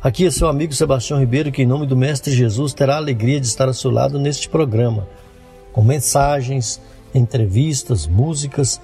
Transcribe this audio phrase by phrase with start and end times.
[0.00, 3.40] Aqui é seu amigo Sebastião Ribeiro, que em nome do Mestre Jesus terá a alegria
[3.40, 5.08] de estar ao seu lado neste programa.
[5.72, 6.80] Com mensagens,
[7.12, 8.80] entrevistas, músicas,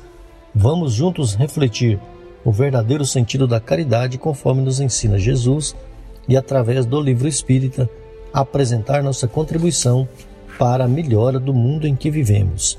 [0.52, 2.00] vamos juntos refletir
[2.45, 5.77] o verdadeiro sentido da caridade conforme nos ensina Jesus
[6.27, 7.88] e através do livro espírita
[8.32, 10.09] apresentar nossa contribuição
[10.59, 12.76] para a melhora do mundo em que vivemos.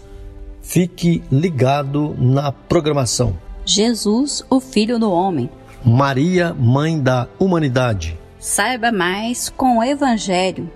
[0.62, 3.38] Fique ligado na programação.
[3.66, 5.50] Jesus, o Filho do Homem.
[5.86, 8.25] Maria, Mãe da Humanidade.
[8.46, 10.70] Saiba mais com o Evangelho.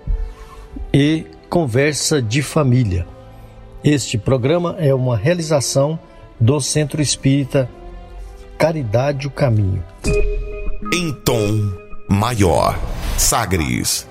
[0.92, 3.06] E Conversa de Família.
[3.84, 5.96] Este programa é uma realização
[6.38, 7.70] do Centro Espírita
[8.58, 9.84] Caridade o Caminho.
[10.92, 11.46] Em tom
[12.08, 12.76] maior.
[13.16, 14.04] Sagres.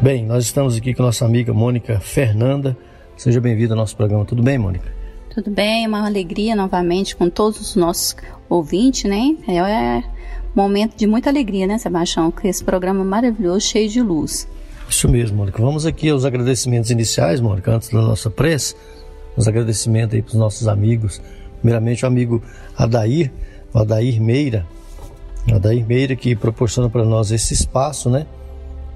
[0.00, 2.78] Bem, nós estamos aqui com nossa amiga Mônica Fernanda.
[3.16, 4.24] Seja bem-vinda ao nosso programa.
[4.24, 4.88] Tudo bem, Mônica?
[5.34, 8.14] Tudo bem, é uma alegria novamente com todos os nossos
[8.48, 9.34] ouvintes, né?
[9.48, 10.02] É
[10.54, 12.30] momento de muita alegria, né, Sebastião?
[12.30, 14.48] Com esse programa maravilhoso, cheio de luz.
[14.88, 15.60] Isso mesmo, Mônica.
[15.62, 18.74] Vamos aqui aos agradecimentos iniciais, Mônica, antes da nossa prece.
[19.36, 21.22] Os agradecimentos aí para os nossos amigos.
[21.60, 22.42] Primeiramente, o amigo
[22.76, 23.32] Adair,
[23.72, 24.66] o Adair Meira.
[25.50, 28.26] O Adair Meira que proporciona para nós esse espaço, né?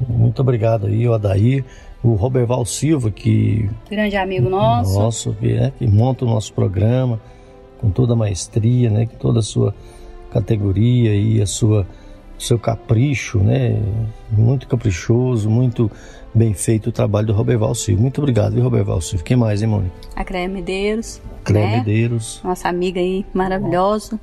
[0.07, 1.65] Muito obrigado aí, o Adair.
[2.03, 3.69] O Roberval Silva, que.
[3.91, 4.99] Grande amigo nosso.
[4.99, 7.19] Nosso, que, é, que monta o nosso programa
[7.79, 9.07] com toda a maestria, né?
[9.07, 9.75] Com toda a sua
[10.41, 11.87] categoria e a sua
[12.39, 13.81] seu capricho, né?
[14.31, 15.91] Muito caprichoso, muito
[16.35, 18.03] bem feito o trabalho do Roberval Silva.
[18.03, 19.25] Muito obrigado, viu, Roberval Silva?
[19.25, 19.95] Quem mais, hein, Mônica?
[20.15, 21.21] A Cléia Medeiros.
[21.45, 21.77] Cléia né?
[21.79, 22.41] Medeiros.
[22.45, 24.21] Nossa amiga aí, maravilhosa,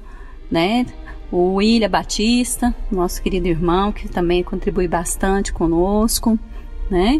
[0.51, 0.85] né?
[1.31, 6.37] O William Batista, nosso querido irmão, que também contribui bastante conosco,
[6.91, 7.19] né?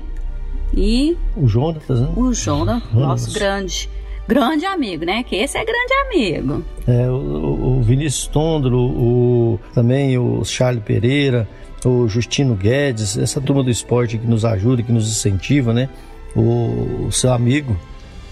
[0.75, 1.17] E...
[1.35, 2.09] O Jonatas, né?
[2.15, 3.89] O Jonas, nosso grande
[4.27, 5.23] grande amigo, né?
[5.23, 6.65] Que esse é grande amigo.
[6.87, 11.47] É, o, o Vinícius Tondro, o, também o Charles Pereira,
[11.85, 15.89] o Justino Guedes, essa turma do esporte que nos ajuda, que nos incentiva, né?
[16.35, 17.77] O, o seu amigo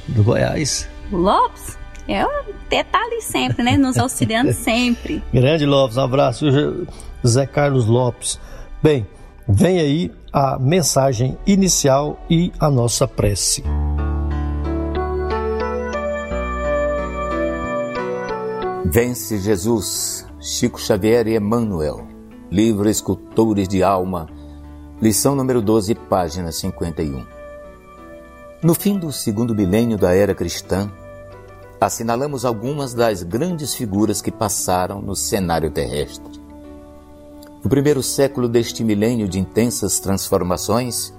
[0.08, 0.88] do Goiás.
[1.12, 1.78] O Lopes?
[2.08, 3.78] É um detalhe sempre, né?
[3.78, 5.24] Nos auxiliando sempre.
[5.34, 6.46] Grande Lopes, um abraço.
[7.26, 8.40] Zé Carlos Lopes.
[8.82, 9.06] Bem,
[9.48, 13.64] vem aí a mensagem inicial e a nossa prece.
[18.86, 22.08] Vence Jesus, Chico Xavier e Emmanuel.
[22.50, 24.28] Livro Escultores de Alma,
[25.02, 27.24] lição número 12, página 51.
[28.62, 30.92] No fim do segundo milênio da era cristã,
[31.80, 36.42] assinalamos algumas das grandes figuras que passaram no cenário terrestre.
[37.64, 41.14] No primeiro século deste milênio de intensas transformações,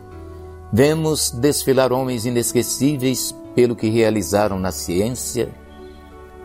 [0.70, 5.61] vemos desfilar homens inesquecíveis pelo que realizaram na ciência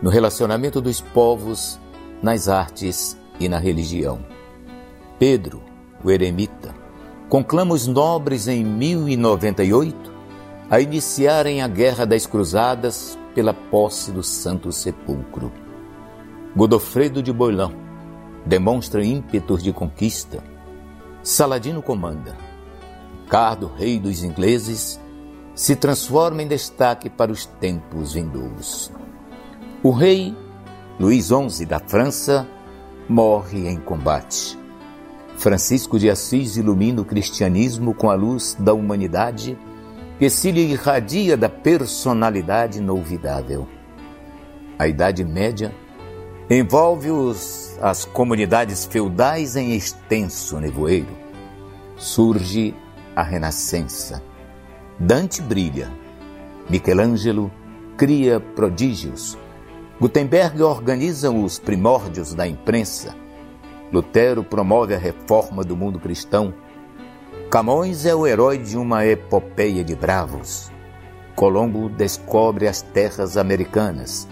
[0.00, 1.78] no relacionamento dos povos,
[2.22, 4.20] nas artes e na religião.
[5.18, 5.62] Pedro,
[6.02, 6.74] o eremita,
[7.28, 10.12] conclama os nobres em 1098
[10.70, 15.50] a iniciarem a Guerra das Cruzadas pela posse do Santo Sepulcro.
[16.54, 17.72] Godofredo de Boilão
[18.44, 20.42] demonstra ímpetos de conquista.
[21.22, 22.36] Saladino comanda.
[23.28, 24.98] Cardo, rei dos ingleses,
[25.54, 28.90] se transforma em destaque para os tempos vindouros.
[29.80, 30.34] O rei
[30.98, 32.48] Luís XI da França
[33.08, 34.58] morre em combate.
[35.36, 39.56] Francisco de Assis ilumina o cristianismo com a luz da humanidade
[40.18, 43.68] que se lhe irradia da personalidade inolvidável.
[44.76, 45.72] A Idade Média
[46.50, 51.16] envolve os, as comunidades feudais em extenso nevoeiro.
[51.96, 52.74] Surge
[53.14, 54.20] a Renascença.
[54.98, 55.88] Dante brilha.
[56.68, 57.48] Michelangelo
[57.96, 59.38] cria prodígios
[60.00, 63.16] Gutenberg organiza os primórdios da imprensa.
[63.92, 66.54] Lutero promove a reforma do mundo cristão.
[67.50, 70.70] Camões é o herói de uma epopeia de bravos.
[71.34, 74.28] Colombo descobre as terras americanas.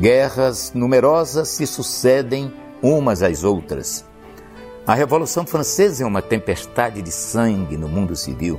[0.00, 2.50] Guerras numerosas se sucedem
[2.80, 4.06] umas às outras.
[4.86, 8.58] A Revolução Francesa é uma tempestade de sangue no mundo civil.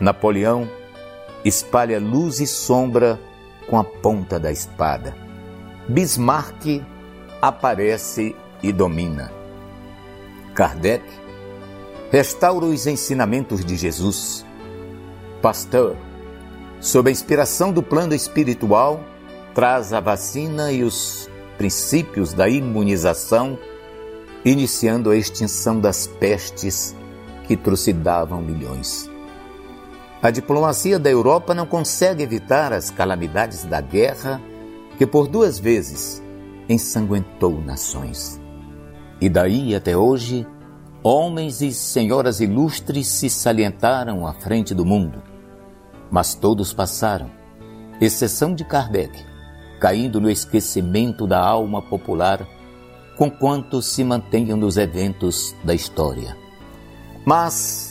[0.00, 0.66] Napoleão
[1.44, 3.20] espalha luz e sombra
[3.68, 5.14] com a ponta da espada.
[5.88, 6.82] Bismarck
[7.40, 9.32] aparece e domina.
[10.54, 11.04] Kardec
[12.10, 14.44] restaura os ensinamentos de Jesus.
[15.40, 15.94] Pasteur,
[16.80, 19.00] sob a inspiração do plano espiritual,
[19.54, 23.58] traz a vacina e os princípios da imunização,
[24.44, 26.94] iniciando a extinção das pestes
[27.46, 29.10] que trucidavam milhões.
[30.20, 34.42] A diplomacia da Europa não consegue evitar as calamidades da guerra
[34.96, 36.20] que por duas vezes
[36.68, 38.40] ensanguentou nações.
[39.20, 40.44] E daí até hoje,
[41.04, 45.22] homens e senhoras ilustres se salientaram à frente do mundo.
[46.10, 47.30] Mas todos passaram,
[48.00, 49.24] exceção de Kardec,
[49.78, 52.44] caindo no esquecimento da alma popular,
[53.16, 56.36] com quanto se mantenham nos eventos da história.
[57.24, 57.87] Mas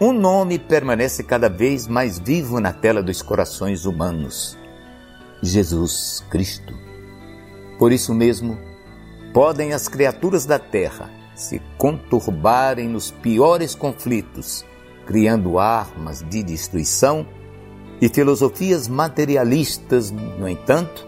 [0.00, 4.56] um nome permanece cada vez mais vivo na tela dos corações humanos:
[5.42, 6.72] Jesus Cristo.
[7.78, 8.58] Por isso mesmo,
[9.32, 14.64] podem as criaturas da terra se conturbarem nos piores conflitos,
[15.06, 17.26] criando armas de destruição
[18.00, 21.06] e filosofias materialistas, no entanto,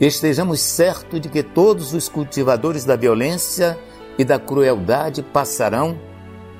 [0.00, 3.78] estejamos certos de que todos os cultivadores da violência
[4.18, 5.98] e da crueldade passarão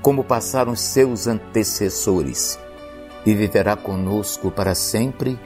[0.06, 2.56] como passaram seus antecessores,
[3.26, 5.36] e viverá conosco para sempre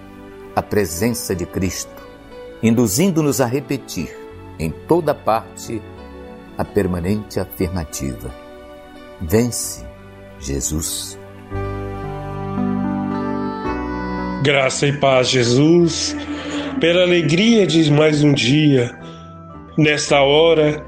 [0.54, 2.06] a presença de Cristo,
[2.62, 4.14] induzindo-nos a repetir
[4.58, 5.80] em toda parte
[6.58, 8.30] a permanente afirmativa:
[9.18, 9.82] Vence,
[10.38, 11.18] Jesus.
[14.42, 16.14] Graça e paz, Jesus,
[16.78, 18.94] pela alegria de mais um dia,
[19.78, 20.84] nesta hora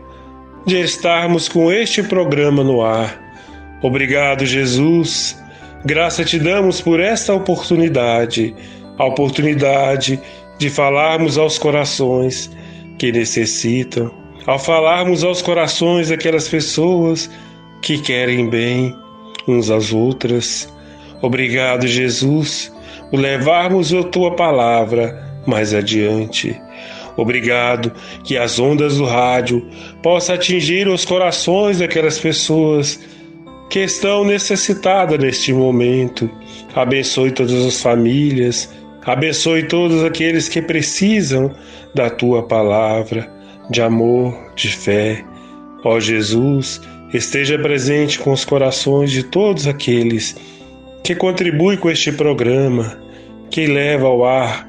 [0.67, 3.22] de estarmos com este programa no ar
[3.83, 5.37] Obrigado, Jesus.
[5.85, 8.55] Graça te damos por esta oportunidade,
[8.97, 10.21] a oportunidade
[10.57, 12.49] de falarmos aos corações
[12.99, 14.13] que necessitam,
[14.47, 17.29] ao falarmos aos corações daquelas pessoas
[17.83, 18.95] que querem bem
[19.49, 20.73] uns às outras.
[21.21, 22.73] Obrigado, Jesus,
[23.11, 26.57] por levarmos a tua palavra mais adiante.
[27.17, 27.93] Obrigado
[28.23, 29.69] que as ondas do rádio
[30.01, 33.01] possam atingir os corações daquelas pessoas
[33.73, 36.31] que estão necessitadas neste momento.
[36.75, 38.69] Abençoe todas as famílias,
[39.03, 41.51] abençoe todos aqueles que precisam
[41.95, 43.33] da tua palavra,
[43.71, 45.25] de amor, de fé.
[45.83, 46.83] Ó Jesus,
[47.15, 50.37] esteja presente com os corações de todos aqueles
[51.03, 52.99] que contribuem com este programa,
[53.51, 54.69] que leva ao ar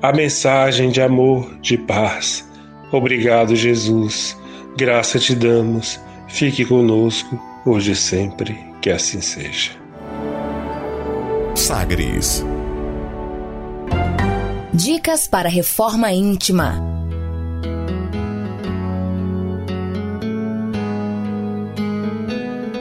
[0.00, 2.50] a mensagem de amor, de paz.
[2.90, 4.34] Obrigado, Jesus.
[4.78, 6.00] Graça te damos.
[6.26, 9.72] Fique conosco hoje e sempre, que assim seja.
[11.54, 12.44] Sagres.
[14.72, 16.74] Dicas para reforma íntima.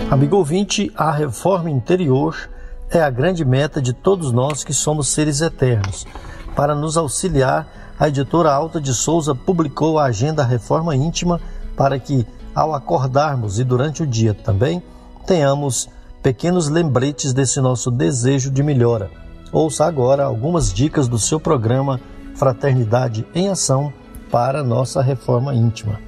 [0.10, 2.50] Amigo ouvinte, a reforma interior
[2.90, 6.06] é a grande meta de todos nós que somos seres eternos.
[6.56, 7.68] Para nos auxiliar,
[7.98, 11.40] a editora Alta de Souza publicou a Agenda Reforma Íntima
[11.78, 14.82] para que ao acordarmos e durante o dia também,
[15.26, 15.90] tenhamos
[16.22, 19.10] pequenos lembretes desse nosso desejo de melhora.
[19.52, 22.00] Ouça agora algumas dicas do seu programa
[22.36, 23.92] Fraternidade em Ação
[24.30, 26.00] para nossa reforma íntima.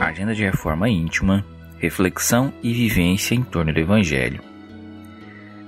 [0.00, 1.44] Agenda de Reforma Íntima,
[1.78, 4.42] Reflexão e Vivência em torno do Evangelho.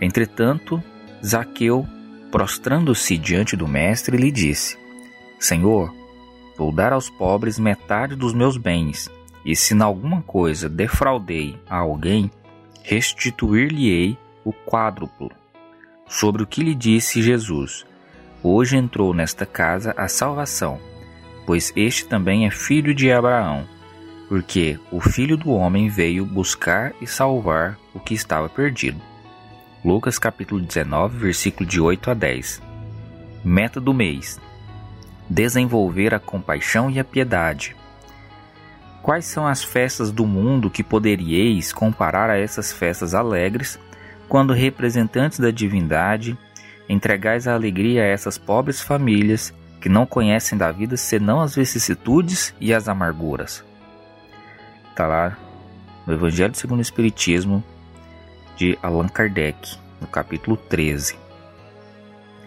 [0.01, 0.83] Entretanto,
[1.25, 1.87] Zaqueu,
[2.31, 4.77] prostrando-se diante do Mestre, lhe disse:
[5.39, 5.95] Senhor,
[6.63, 9.11] Vou dar aos pobres metade dos meus bens,
[9.45, 12.31] e se em alguma coisa defraudei a alguém,
[12.85, 15.33] restituir-lhe-ei o quádruplo.
[16.07, 17.85] Sobre o que lhe disse Jesus:
[18.45, 20.79] Hoje entrou nesta casa a salvação,
[21.45, 23.67] pois este também é filho de Abraão,
[24.29, 29.03] porque o filho do homem veio buscar e salvar o que estava perdido.
[29.85, 32.63] Lucas capítulo 19, versículo de 8 a 10.
[33.45, 34.39] Meta do mês:
[35.33, 37.75] desenvolver a compaixão e a piedade.
[39.03, 43.79] Quais são as festas do mundo que poderíeis comparar a essas festas alegres,
[44.29, 46.39] quando representantes da divindade
[46.89, 52.55] entregais a alegria a essas pobres famílias que não conhecem da vida senão as vicissitudes
[52.61, 53.65] e as amarguras?
[54.91, 55.37] Está lá
[56.07, 57.65] no Evangelho segundo o Espiritismo
[58.57, 61.17] de Allan Kardec, no capítulo 13.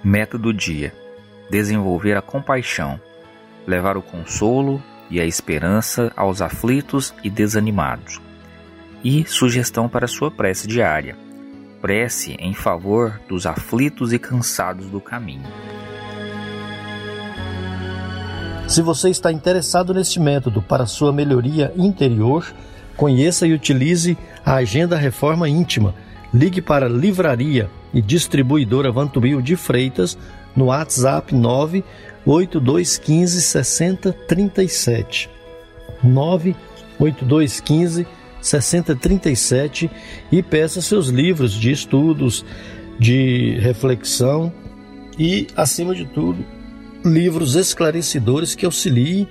[0.03, 1.04] Meta do dia
[1.49, 2.99] desenvolver a compaixão,
[3.67, 8.19] levar o consolo e a esperança aos aflitos e desanimados.
[9.03, 11.15] E sugestão para sua prece diária:
[11.81, 15.47] prece em favor dos aflitos e cansados do caminho.
[18.67, 22.51] Se você está interessado neste método para sua melhoria interior,
[22.97, 25.93] conheça e utilize a Agenda Reforma Íntima.
[26.33, 30.17] Ligue para Livraria e Distribuidora Vantubil de Freitas
[30.55, 35.29] no WhatsApp 98215 6037.
[36.03, 38.05] 98215
[38.41, 39.89] 6037
[40.31, 42.45] e peça seus livros de estudos,
[42.99, 44.53] de reflexão
[45.17, 46.45] e, acima de tudo,
[47.03, 49.27] livros esclarecedores que auxiliem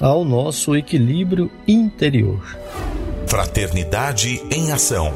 [0.00, 2.44] ao nosso equilíbrio interior.
[3.26, 5.12] Fraternidade em Ação.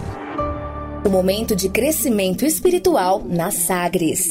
[1.04, 4.30] O momento de crescimento espiritual na Sagres.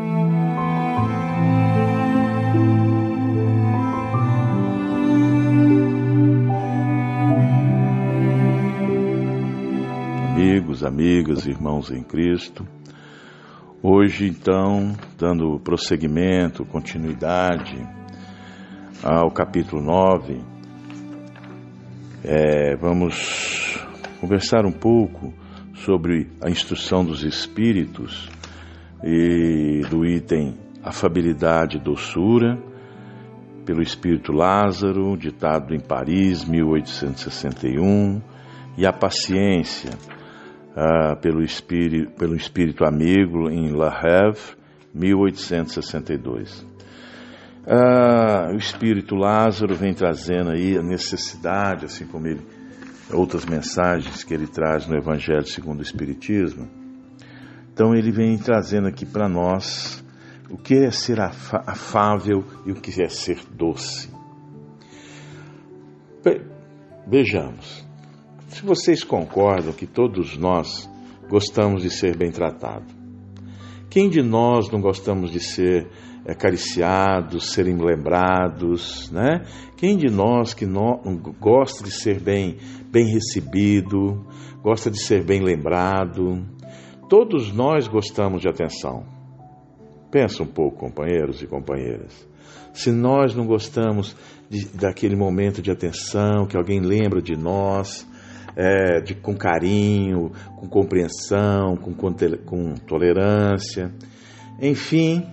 [10.41, 12.67] Amigos, amigas, irmãos em Cristo,
[13.83, 17.77] Hoje, então, dando prosseguimento, continuidade
[19.03, 20.41] ao capítulo 9,
[22.23, 23.79] é, vamos
[24.19, 25.31] conversar um pouco
[25.75, 28.27] sobre a instrução dos espíritos
[29.03, 32.57] e do item afabilidade e doçura,
[33.63, 38.19] pelo espírito Lázaro, ditado em Paris, 1861,
[38.75, 39.91] e a paciência
[40.75, 44.41] ah, pelo, espírito, pelo espírito amigo em La Havre,
[44.93, 46.65] 1862.
[47.67, 52.41] Ah, o espírito Lázaro vem trazendo aí a necessidade, assim como ele,
[53.13, 56.67] outras mensagens que ele traz no Evangelho segundo o Espiritismo.
[57.73, 60.03] Então ele vem trazendo aqui para nós
[60.49, 64.09] o que é ser afável e o que é ser doce.
[67.07, 67.85] Vejamos,
[68.51, 70.89] se vocês concordam que todos nós
[71.29, 72.93] gostamos de ser bem tratados,
[73.89, 75.87] quem de nós não gostamos de ser
[76.27, 79.45] acariciados, serem lembrados, né?
[79.77, 81.01] Quem de nós que não,
[81.39, 82.57] gosta de ser bem,
[82.91, 84.25] bem recebido,
[84.61, 86.45] gosta de ser bem lembrado?
[87.09, 89.03] Todos nós gostamos de atenção.
[90.11, 92.29] Pensa um pouco, companheiros e companheiras.
[92.73, 94.15] Se nós não gostamos
[94.49, 98.07] de, daquele momento de atenção, que alguém lembra de nós,
[98.55, 103.91] é, de, com carinho, com compreensão, com, com tolerância.
[104.61, 105.25] Enfim,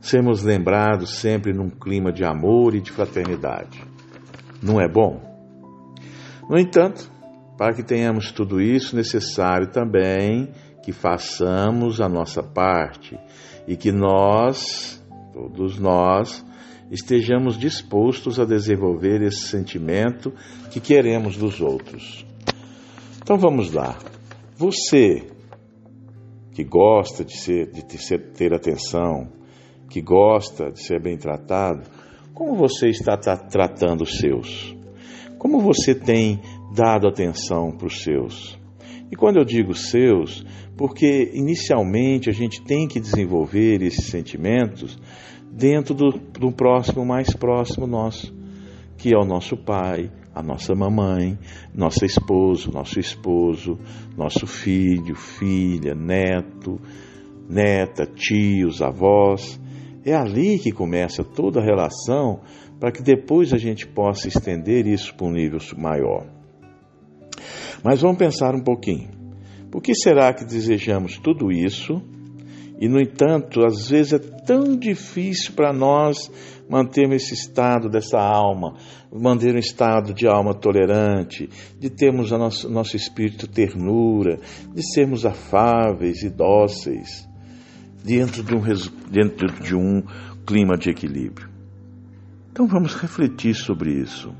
[0.00, 3.82] sermos lembrados sempre num clima de amor e de fraternidade.
[4.62, 5.20] Não é bom?
[6.48, 7.10] No entanto,
[7.56, 10.50] para que tenhamos tudo isso, necessário também
[10.82, 13.18] que façamos a nossa parte
[13.66, 15.02] e que nós,
[15.32, 16.44] todos nós,
[16.90, 20.32] estejamos dispostos a desenvolver esse sentimento
[20.70, 22.24] que queremos dos outros.
[23.22, 23.98] Então vamos lá.
[24.56, 25.26] Você
[26.52, 27.84] que gosta de, ser, de
[28.34, 29.28] ter, atenção,
[29.90, 31.82] que gosta de ser bem tratado,
[32.32, 34.74] como você está tratando os seus?
[35.38, 36.40] Como você tem
[36.74, 38.58] dado atenção para os seus?
[39.10, 44.98] E quando eu digo seus, porque inicialmente a gente tem que desenvolver esses sentimentos
[45.56, 48.32] dentro do, do próximo mais próximo nosso,
[48.98, 51.38] que é o nosso pai, a nossa mamãe,
[51.74, 53.78] nossa esposa, nosso esposo,
[54.14, 56.78] nosso filho, filha, neto,
[57.48, 59.58] neta, tios, avós.
[60.04, 62.40] É ali que começa toda a relação
[62.78, 66.26] para que depois a gente possa estender isso para um nível maior.
[67.82, 69.08] Mas vamos pensar um pouquinho.
[69.70, 72.02] Por que será que desejamos tudo isso
[72.78, 76.30] e, no entanto, às vezes é tão difícil para nós
[76.68, 78.74] mantermos esse estado dessa alma,
[79.10, 84.38] manter um estado de alma tolerante, de termos o nosso, nosso espírito ternura,
[84.74, 87.26] de sermos afáveis e dóceis,
[88.04, 88.60] dentro de um,
[89.10, 90.02] dentro de um
[90.46, 91.48] clima de equilíbrio.
[92.52, 94.34] Então vamos refletir sobre isso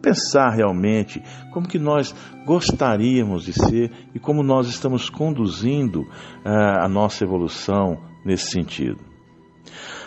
[0.00, 2.14] pensar realmente como que nós
[2.44, 8.98] gostaríamos de ser e como nós estamos conduzindo uh, a nossa evolução nesse sentido.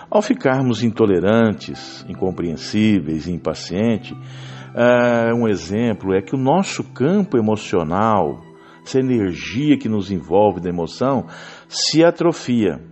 [0.10, 8.42] Ao ficarmos intolerantes, incompreensíveis impacientes, uh, um exemplo é que o nosso campo emocional,
[8.84, 11.28] essa energia que nos envolve da emoção,
[11.70, 12.92] se atrofia.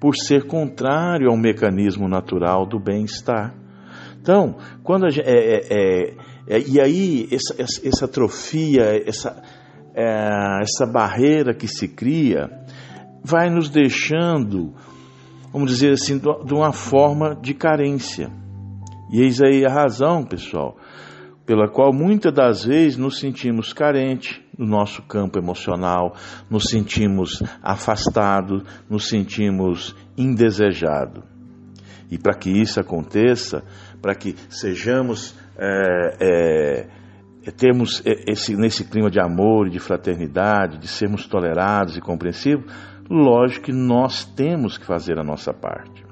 [0.00, 3.54] por ser contrário ao mecanismo natural do bem-estar.
[4.20, 6.14] Então, quando a gente, é, é, é,
[6.46, 9.42] é, e aí essa, essa, atrofia, essa,
[9.94, 12.50] é, essa barreira que se cria,
[13.24, 14.74] vai nos deixando,
[15.52, 18.30] vamos dizer assim, de uma forma de carência.
[19.10, 20.76] E eis aí a razão, pessoal,
[21.46, 26.14] pela qual muitas das vezes nos sentimos carentes no nosso campo emocional,
[26.48, 31.24] nos sentimos afastados, nos sentimos indesejados.
[32.10, 33.64] E para que isso aconteça,
[34.00, 36.86] para que sejamos, é, é,
[37.46, 42.64] é temos esse, nesse clima de amor e de fraternidade, de sermos tolerados e compreensivos,
[43.08, 46.04] lógico que nós temos que fazer a nossa parte.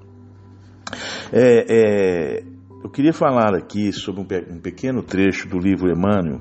[1.33, 6.41] É, é eu queria falar aqui sobre um, um pequeno trecho do livro Emmanuel,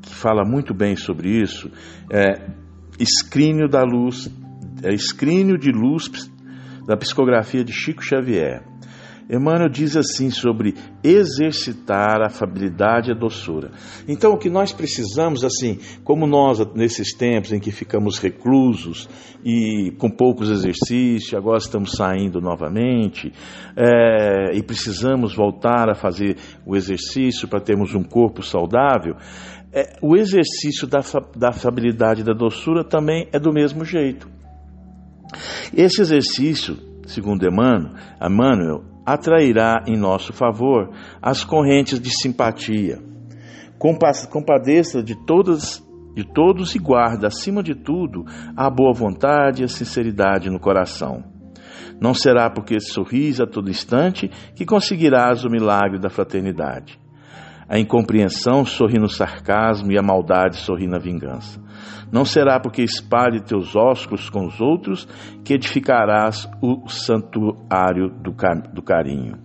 [0.00, 1.70] que fala muito bem sobre isso.
[2.10, 2.50] É,
[2.98, 4.30] escrínio da luz,
[4.82, 6.08] é, escrínio de luz
[6.86, 8.64] da psicografia de Chico Xavier.
[9.28, 13.70] Emmanuel diz assim sobre exercitar a afabilidade e a doçura.
[14.06, 19.08] Então, o que nós precisamos, assim, como nós, nesses tempos em que ficamos reclusos
[19.44, 23.32] e com poucos exercícios, agora estamos saindo novamente,
[23.76, 29.16] é, e precisamos voltar a fazer o exercício para termos um corpo saudável,
[29.72, 31.00] é, o exercício da,
[31.36, 34.28] da afabilidade e da doçura também é do mesmo jeito.
[35.76, 36.76] Esse exercício,
[37.06, 42.98] segundo Emmanuel, Emmanuel atrairá em nosso favor as correntes de simpatia.
[44.30, 45.84] Compadeça de todas
[46.14, 48.24] de todos e guarda, acima de tudo,
[48.56, 51.24] a boa vontade e a sinceridade no coração.
[52.00, 57.00] Não será porque sorris a todo instante que conseguirás o milagre da fraternidade.
[57.68, 61.60] A incompreensão sorri no sarcasmo e a maldade sorri na vingança.
[62.12, 65.06] Não será porque espalhe teus ósculos com os outros
[65.44, 69.38] que edificarás o santuário do carinho.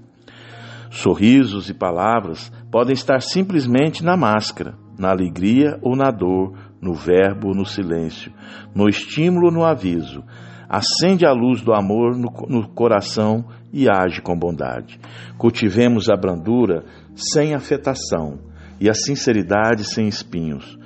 [0.90, 7.50] Sorrisos e palavras podem estar simplesmente na máscara, na alegria ou na dor, no verbo
[7.50, 8.34] ou no silêncio,
[8.74, 10.24] no estímulo ou no aviso.
[10.68, 15.00] Acende a luz do amor no, no coração e age com bondade.
[15.38, 16.84] Cultivemos a brandura
[17.16, 18.40] sem afetação
[18.80, 20.79] e a sinceridade sem espinhos.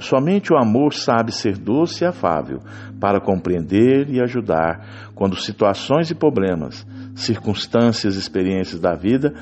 [0.00, 2.58] Somente o amor sabe ser doce e afável
[3.00, 9.32] para compreender e ajudar quando situações e problemas, circunstâncias e experiências da vida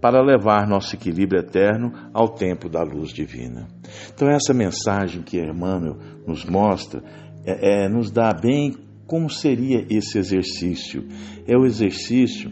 [0.00, 3.68] para levar nosso equilíbrio eterno ao tempo da luz divina.
[4.12, 7.02] Então, essa mensagem que Emmanuel nos mostra
[7.44, 8.74] é, é, nos dá bem
[9.06, 11.06] como seria esse exercício.
[11.46, 12.50] É o exercício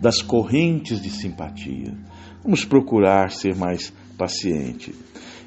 [0.00, 1.96] das correntes de simpatia.
[2.42, 4.92] Vamos procurar ser mais paciente.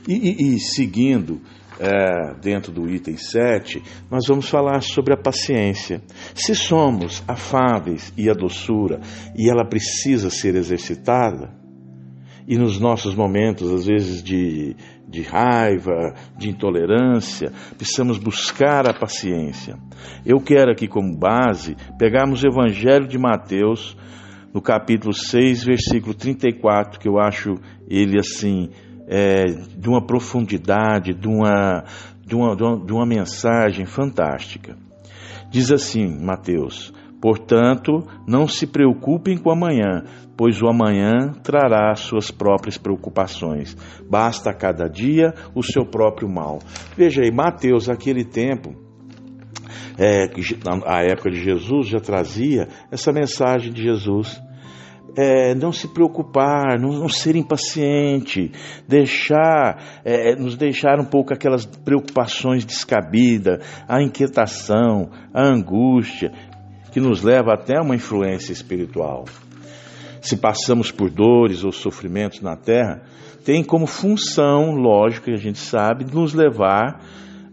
[0.08, 1.42] E, e, e seguindo
[1.80, 6.02] é, dentro do item 7, nós vamos falar sobre a paciência.
[6.36, 9.00] Se somos afáveis e a doçura,
[9.36, 11.60] e ela precisa ser exercitada,
[12.48, 14.76] e nos nossos momentos, às vezes, de,
[15.08, 19.78] de raiva, de intolerância, precisamos buscar a paciência.
[20.26, 23.96] Eu quero aqui como base pegarmos o Evangelho de Mateus,
[24.54, 27.56] no capítulo 6, versículo 34, que eu acho
[27.88, 28.70] ele assim
[29.12, 29.48] é,
[29.78, 31.84] de uma profundidade, de uma,
[32.26, 34.78] de, uma, de uma mensagem fantástica.
[35.50, 40.06] Diz assim, Mateus: Portanto, não se preocupem com amanhã,
[40.38, 43.76] pois o amanhã trará suas próprias preocupações.
[44.10, 46.60] Basta a cada dia o seu próprio mal.
[46.96, 48.74] Veja aí, Mateus, aquele tempo,
[50.00, 50.30] é,
[50.86, 54.42] a época de Jesus, já trazia essa mensagem de Jesus
[55.18, 58.52] é, não se preocupar, não, não ser impaciente,
[58.88, 66.32] deixar, é, nos deixar um pouco aquelas preocupações descabidas, a inquietação, a angústia,
[66.92, 69.26] que nos leva até uma influência espiritual.
[70.22, 73.02] Se passamos por dores ou sofrimentos na terra,
[73.44, 77.02] tem como função, lógico que a gente sabe, nos levar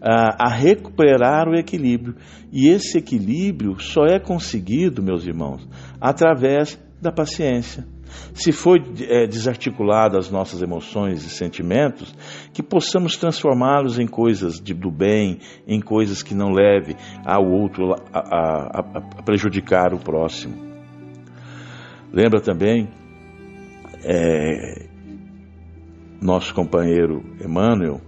[0.01, 2.15] a, a recuperar o equilíbrio.
[2.51, 5.67] E esse equilíbrio só é conseguido, meus irmãos,
[5.99, 7.85] através da paciência.
[8.33, 12.13] Se foi é, desarticulada as nossas emoções e sentimentos,
[12.53, 17.93] que possamos transformá-los em coisas de, do bem, em coisas que não leve ao outro
[18.11, 18.79] a, a,
[19.19, 20.55] a prejudicar o próximo.
[22.11, 22.89] Lembra também
[24.03, 24.87] é,
[26.21, 28.01] nosso companheiro Emmanuel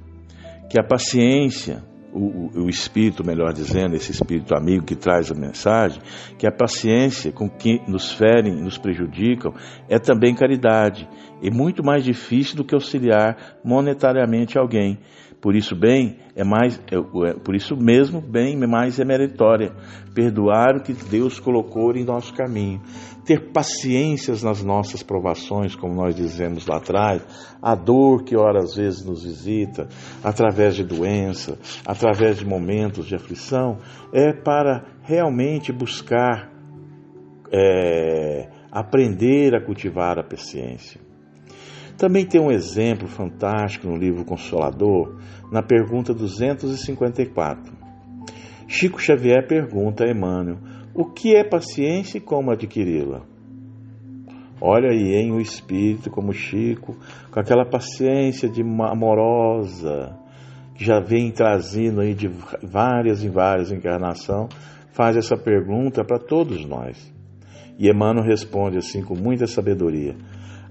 [0.69, 6.01] que a paciência o, o, espírito, melhor dizendo, esse espírito amigo que traz a mensagem,
[6.37, 9.53] que a paciência com que nos ferem, nos prejudicam,
[9.89, 11.07] é também caridade,
[11.41, 14.99] e muito mais difícil do que auxiliar monetariamente alguém,
[15.41, 19.73] Por isso bem é mais, é, é, por isso mesmo bem mais é meritória
[20.13, 22.79] perdoar o que Deus colocou em nosso caminho,
[23.25, 27.23] ter paciências nas nossas provações, como nós dizemos lá atrás,
[27.59, 29.87] a dor que ora às vezes nos visita,
[30.23, 33.79] através de doença, através de momentos de aflição,
[34.13, 36.51] é para realmente buscar
[37.51, 41.10] é, aprender a cultivar a paciência.
[41.97, 45.17] Também tem um exemplo fantástico no livro Consolador,
[45.51, 47.73] na pergunta 254.
[48.67, 50.57] Chico Xavier pergunta a Emmanuel:
[50.93, 53.21] o que é paciência e como adquiri-la?
[54.59, 56.95] Olha aí, em o espírito como Chico,
[57.31, 60.15] com aquela paciência de amorosa,
[60.75, 62.29] que já vem trazendo aí de
[62.61, 64.49] várias e várias encarnações,
[64.91, 67.11] faz essa pergunta para todos nós.
[67.79, 70.15] E Emmanuel responde assim com muita sabedoria: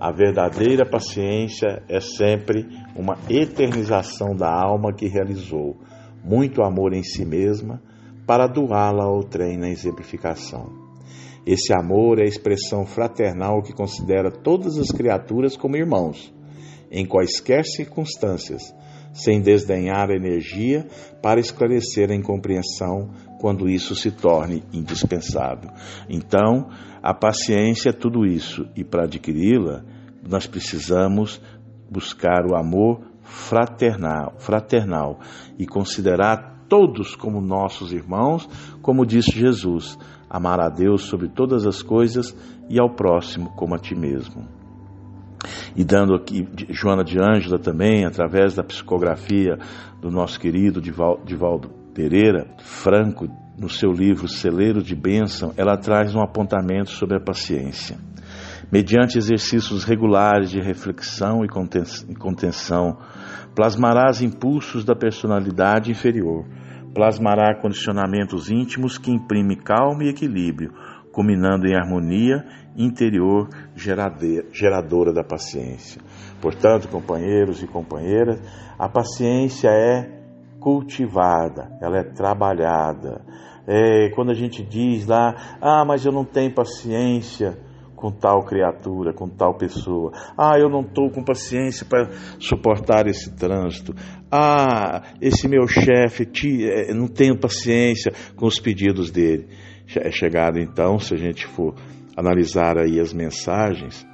[0.00, 5.76] a verdadeira paciência é sempre uma eternização da alma que realizou
[6.24, 7.82] muito amor em si mesma
[8.26, 10.72] para doá-la ao trem na exemplificação.
[11.46, 16.32] Esse amor é a expressão fraternal que considera todas as criaturas como irmãos,
[16.90, 18.74] em quaisquer circunstâncias,
[19.12, 20.86] sem desdenhar a energia
[21.20, 23.10] para esclarecer a incompreensão
[23.40, 25.70] quando isso se torne indispensável.
[26.10, 26.68] Então,
[27.02, 29.82] a paciência é tudo isso, e para adquiri-la,
[30.28, 31.40] nós precisamos
[31.90, 35.20] buscar o amor fraternal, fraternal
[35.58, 38.46] e considerar todos como nossos irmãos,
[38.82, 39.98] como disse Jesus:
[40.28, 42.36] amar a Deus sobre todas as coisas
[42.68, 44.46] e ao próximo como a ti mesmo.
[45.74, 49.58] E dando aqui Joana de Ângela também, através da psicografia
[49.98, 56.22] do nosso querido Divaldo Pereira Franco, no seu livro Celeiro de Bênção, ela traz um
[56.22, 57.98] apontamento sobre a paciência.
[58.72, 62.96] Mediante exercícios regulares de reflexão e contenção,
[63.54, 66.46] plasmarás impulsos da personalidade inferior,
[66.94, 70.72] plasmará condicionamentos íntimos que imprimem calma e equilíbrio,
[71.12, 76.00] culminando em harmonia interior geradora da paciência.
[76.40, 78.40] Portanto, companheiros e companheiras,
[78.78, 80.19] a paciência é
[80.60, 83.22] cultivada, ela é trabalhada.
[83.66, 87.58] É, quando a gente diz lá, ah, mas eu não tenho paciência
[88.00, 90.12] com tal criatura, com tal pessoa.
[90.36, 93.94] Ah, eu não estou com paciência para suportar esse trânsito.
[94.30, 96.26] Ah, esse meu chefe,
[96.62, 99.48] eh, não tenho paciência com os pedidos dele.
[99.96, 101.74] É chegado então, se a gente for
[102.16, 104.06] analisar aí as mensagens,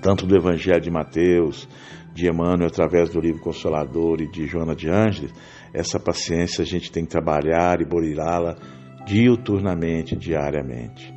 [0.00, 1.68] tanto do Evangelho de Mateus,
[2.14, 5.32] de Emmanuel através do livro Consolador e de Joana de Ângeles,
[5.72, 8.56] essa paciência a gente tem que trabalhar e borilá-la
[9.04, 11.12] diuturnamente, diariamente.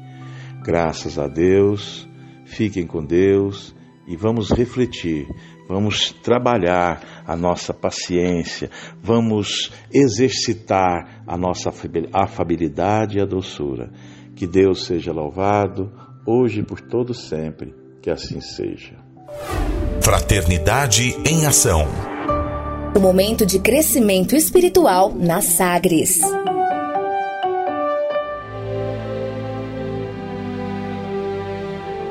[0.64, 2.10] Graças a Deus,
[2.46, 3.76] fiquem com Deus
[4.08, 5.28] e vamos refletir,
[5.70, 8.70] vamos trabalhar a nossa paciência,
[9.02, 11.72] vamos exercitar a nossa
[12.14, 13.92] afabilidade e a doçura.
[14.36, 15.92] Que Deus seja louvado,
[16.26, 18.98] hoje e por todo sempre, que assim seja.
[20.08, 21.86] Fraternidade em Ação.
[22.96, 26.22] O momento de crescimento espiritual na Sagres.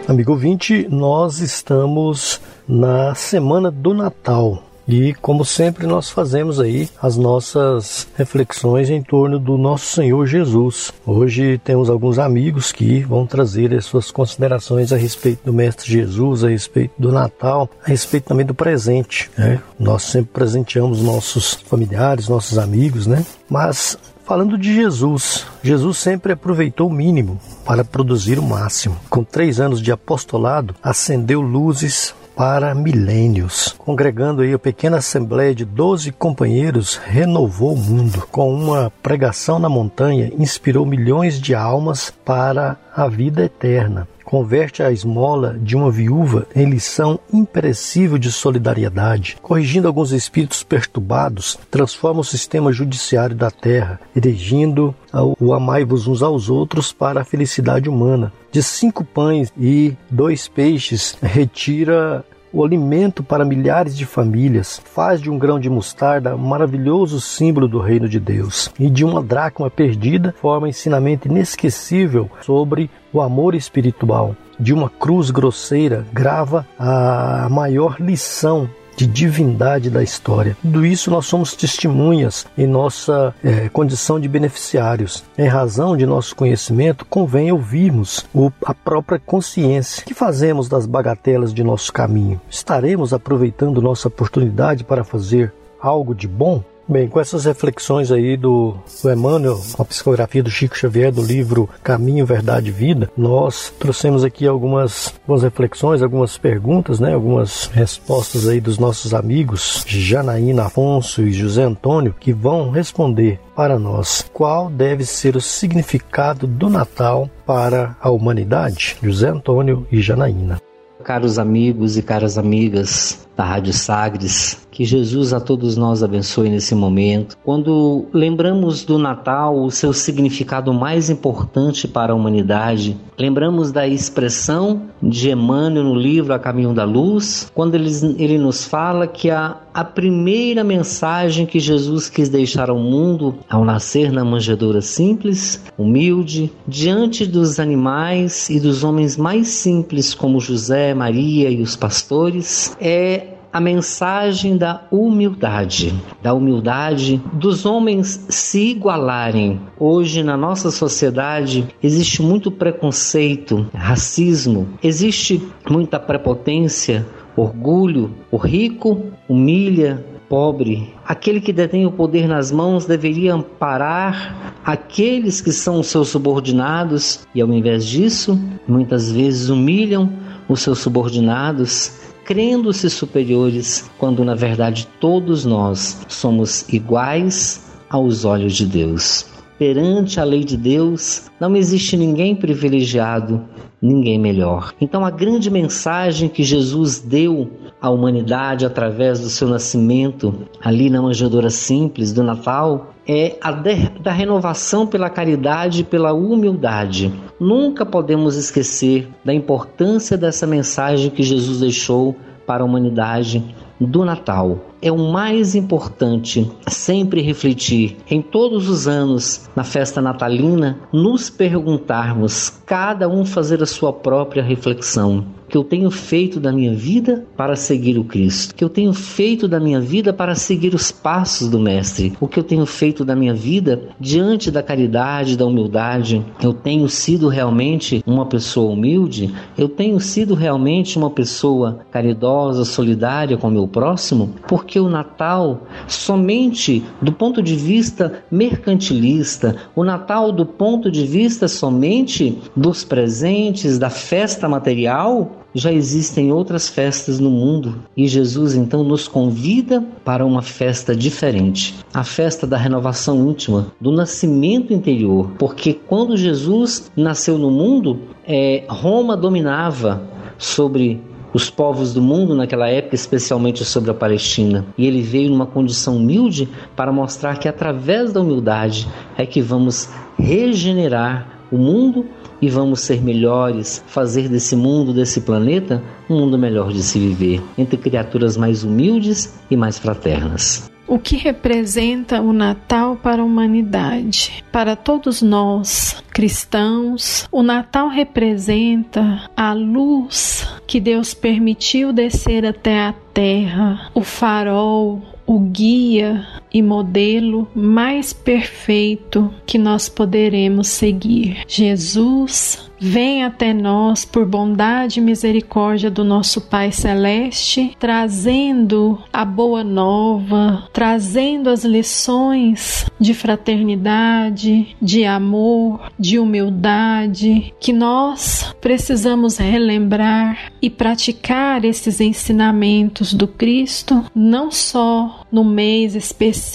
[0.07, 4.65] Amigo ouvinte, nós estamos na semana do Natal.
[4.88, 10.92] E como sempre nós fazemos aí as nossas reflexões em torno do nosso Senhor Jesus.
[11.05, 16.44] Hoje temos alguns amigos que vão trazer as suas considerações a respeito do Mestre Jesus,
[16.44, 19.29] a respeito do Natal, a respeito também do presente.
[19.37, 19.61] Né?
[19.79, 23.25] Nós sempre presenteamos nossos familiares, nossos amigos, né?
[23.51, 28.96] Mas Falando de Jesus, Jesus sempre aproveitou o mínimo para produzir o máximo.
[29.09, 33.75] Com três anos de apostolado, acendeu luzes para milênios.
[33.79, 38.29] Congregando aí a pequena assembleia de doze companheiros, renovou o mundo.
[38.31, 44.91] Com uma pregação na montanha, inspirou milhões de almas para a vida eterna converte a
[44.91, 52.25] esmola de uma viúva em lição imperecível de solidariedade, corrigindo alguns espíritos perturbados, transforma o
[52.25, 54.93] sistema judiciário da terra, erigindo
[55.41, 58.33] o amai-vos uns aos outros para a felicidade humana.
[58.51, 62.25] De cinco pães e dois peixes, retira
[62.57, 67.69] o alimento para milhares de famílias, faz de um grão de mostarda um maravilhoso símbolo
[67.69, 68.71] do reino de Deus.
[68.81, 74.35] E de uma dracma perdida, forma ensinamento inesquecível sobre o amor espiritual.
[74.59, 80.57] De uma cruz grosseira, grava a maior lição de divindade da história.
[80.63, 85.25] Tudo isso nós somos testemunhas em nossa é, condição de beneficiários.
[85.37, 90.03] Em razão de nosso conhecimento, convém ouvirmos o, a própria consciência.
[90.03, 92.41] O que fazemos das bagatelas de nosso caminho?
[92.49, 96.63] Estaremos aproveitando nossa oportunidade para fazer algo de bom?
[96.88, 101.68] Bem, com essas reflexões aí do, do Emmanuel, a psicografia do Chico Xavier do livro
[101.83, 108.46] Caminho, Verdade e Vida, nós trouxemos aqui algumas, algumas reflexões, algumas perguntas, né, algumas respostas
[108.46, 114.70] aí dos nossos amigos Janaína Afonso e José Antônio, que vão responder para nós qual
[114.70, 118.96] deve ser o significado do Natal para a humanidade.
[119.03, 120.61] José Antônio e Janaína.
[121.03, 126.75] Caros amigos e caras amigas da Rádio Sagres, que Jesus a todos nós abençoe nesse
[126.75, 127.35] momento.
[127.43, 134.83] Quando lembramos do Natal, o seu significado mais importante para a humanidade, lembramos da expressão
[135.03, 139.57] de Emmanuel no livro A Caminho da Luz, quando ele, ele nos fala que a,
[139.73, 146.53] a primeira mensagem que Jesus quis deixar ao mundo ao nascer na manjedoura simples, humilde,
[146.69, 153.36] diante dos animais e dos homens mais simples como José, Maria e os pastores, é
[153.57, 159.59] a mensagem da humildade, da humildade dos homens se igualarem.
[159.81, 168.11] Hoje na nossa sociedade existe muito preconceito, racismo, existe muita prepotência, orgulho.
[168.31, 170.92] O rico humilha pobre.
[171.03, 177.40] Aquele que detém o poder nas mãos deveria amparar aqueles que são seus subordinados e,
[177.40, 178.38] ao invés disso,
[178.69, 180.12] muitas vezes humilham
[180.47, 188.67] os seus subordinados crendo-se superiores, quando na verdade todos nós somos iguais aos olhos de
[188.67, 189.36] Deus.
[189.59, 193.42] Perante a lei de Deus, não existe ninguém privilegiado,
[193.81, 194.75] ninguém melhor.
[194.79, 201.01] Então, a grande mensagem que Jesus deu à humanidade através do seu nascimento, ali na
[201.01, 207.11] manjedoura simples do Natal, é a da renovação pela caridade e pela humildade.
[207.40, 212.14] Nunca podemos esquecer da importância dessa mensagem que Jesus deixou
[212.47, 213.42] para a humanidade
[213.81, 214.59] do Natal.
[214.81, 222.51] É o mais importante sempre refletir em todos os anos na festa natalina, nos perguntarmos,
[222.65, 227.57] cada um fazer a sua própria reflexão que eu tenho feito da minha vida para
[227.57, 231.59] seguir o Cristo, que eu tenho feito da minha vida para seguir os passos do
[231.59, 236.25] Mestre, o que eu tenho feito da minha vida diante da caridade, da humildade.
[236.43, 243.37] Eu tenho sido realmente uma pessoa humilde, eu tenho sido realmente uma pessoa caridosa, solidária
[243.37, 250.33] com o meu próximo, porque o Natal, somente do ponto de vista mercantilista, o Natal
[250.33, 257.31] do ponto de vista somente dos presentes, da festa material, já existem outras festas no
[257.31, 263.73] mundo e Jesus então nos convida para uma festa diferente, a festa da renovação íntima,
[263.81, 270.03] do nascimento interior, porque quando Jesus nasceu no mundo, é, Roma dominava
[270.37, 271.01] sobre
[271.33, 274.64] os povos do mundo naquela época, especialmente sobre a Palestina.
[274.77, 279.88] E ele veio numa condição humilde para mostrar que através da humildade é que vamos
[280.19, 282.07] regenerar o mundo
[282.40, 287.42] e vamos ser melhores, fazer desse mundo, desse planeta, um mundo melhor de se viver,
[287.57, 290.70] entre criaturas mais humildes e mais fraternas.
[290.88, 294.44] O que representa o Natal para a humanidade?
[294.53, 302.94] Para todos nós, cristãos, o Natal representa a luz que Deus permitiu descer até a
[303.12, 306.25] terra, o farol, o guia
[306.57, 311.42] e modelo mais perfeito que nós poderemos seguir.
[311.47, 319.64] Jesus vem até nós por bondade e misericórdia do nosso Pai Celeste, trazendo a boa
[319.64, 330.69] nova, trazendo as lições de fraternidade, de amor, de humildade, que nós precisamos relembrar e
[330.69, 336.46] praticar esses ensinamentos do Cristo, não só no mês específico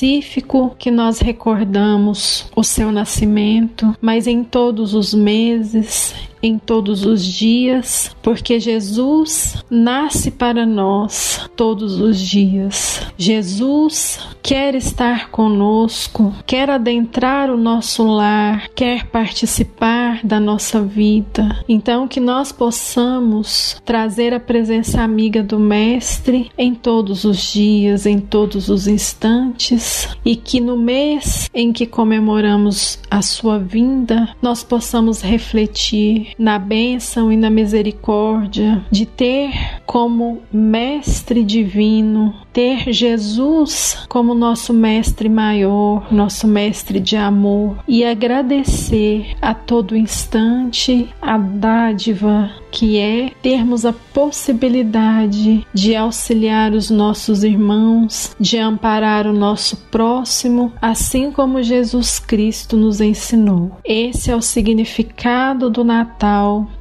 [0.79, 8.15] que nós recordamos o seu nascimento, mas em todos os meses, em todos os dias,
[8.21, 13.01] porque Jesus nasce para nós todos os dias.
[13.17, 21.63] Jesus quer estar conosco, quer adentrar o nosso lar, quer participar da nossa vida.
[21.69, 28.19] Então, que nós possamos trazer a presença amiga do Mestre em todos os dias, em
[28.19, 35.21] todos os instantes, e que no mês em que comemoramos a sua vinda, nós possamos
[35.21, 39.51] refletir na bênção e na misericórdia de ter
[39.85, 49.35] como Mestre Divino, ter Jesus como nosso Mestre maior, nosso Mestre de amor e agradecer
[49.41, 58.33] a todo instante a dádiva que é termos a possibilidade de auxiliar os nossos irmãos,
[58.39, 63.71] de amparar o nosso próximo, assim como Jesus Cristo nos ensinou.
[63.83, 66.20] Esse é o significado do Natal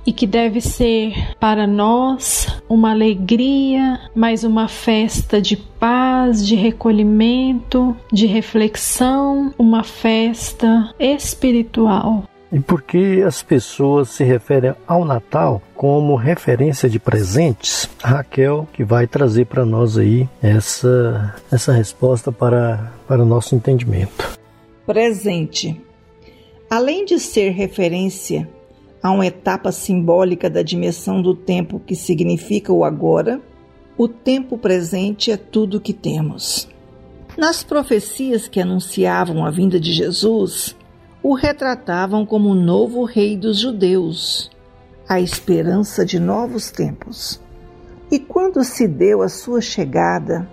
[0.07, 7.97] e que deve ser para nós uma alegria, mas uma festa de paz, de recolhimento,
[8.13, 12.25] de reflexão, uma festa espiritual.
[12.53, 17.89] E por que as pessoas se referem ao Natal como referência de presentes?
[18.03, 23.55] A Raquel que vai trazer para nós aí essa, essa resposta para, para o nosso
[23.55, 24.39] entendimento.
[24.85, 25.81] Presente.
[26.69, 28.49] Além de ser referência
[29.03, 33.41] a uma etapa simbólica da dimensão do tempo que significa o agora,
[33.97, 36.69] o tempo presente é tudo o que temos.
[37.37, 40.77] Nas profecias que anunciavam a vinda de Jesus,
[41.23, 44.51] o retratavam como o novo rei dos judeus,
[45.09, 47.41] a esperança de novos tempos.
[48.11, 50.49] E quando se deu a sua chegada,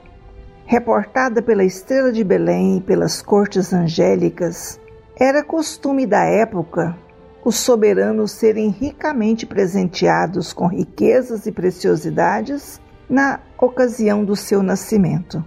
[0.65, 4.79] reportada pela estrela de Belém e pelas cortes angélicas,
[5.19, 6.97] era costume da época
[7.43, 15.43] os soberanos serem ricamente presenteados com riquezas e preciosidades na ocasião do seu nascimento.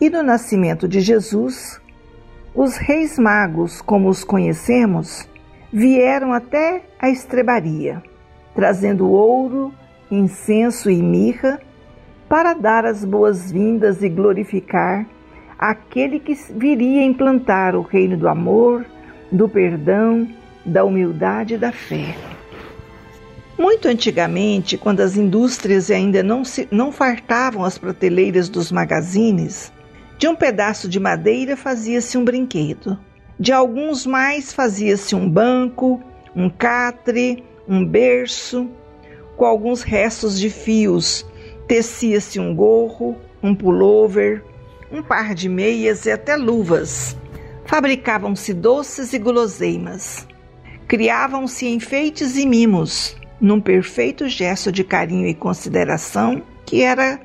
[0.00, 1.80] E no nascimento de Jesus,
[2.54, 5.28] os reis magos, como os conhecemos,
[5.72, 8.02] vieram até a estrebaria,
[8.54, 9.72] trazendo ouro,
[10.10, 11.60] incenso e mirra
[12.28, 15.06] para dar as boas-vindas e glorificar
[15.58, 18.84] aquele que viria implantar o reino do amor,
[19.30, 20.28] do perdão,
[20.64, 22.16] da humildade e da fé.
[23.56, 29.72] Muito antigamente, quando as indústrias ainda não, se, não fartavam as prateleiras dos magazines,
[30.18, 32.98] de um pedaço de madeira fazia-se um brinquedo.
[33.38, 36.02] De alguns mais fazia-se um banco,
[36.34, 38.68] um catre, um berço.
[39.36, 41.26] Com alguns restos de fios,
[41.68, 44.42] tecia-se um gorro, um pullover,
[44.90, 47.16] um par de meias e até luvas.
[47.66, 50.26] Fabricavam-se doces e guloseimas.
[50.86, 57.20] Criavam-se enfeites e mimos, num perfeito gesto de carinho e consideração que era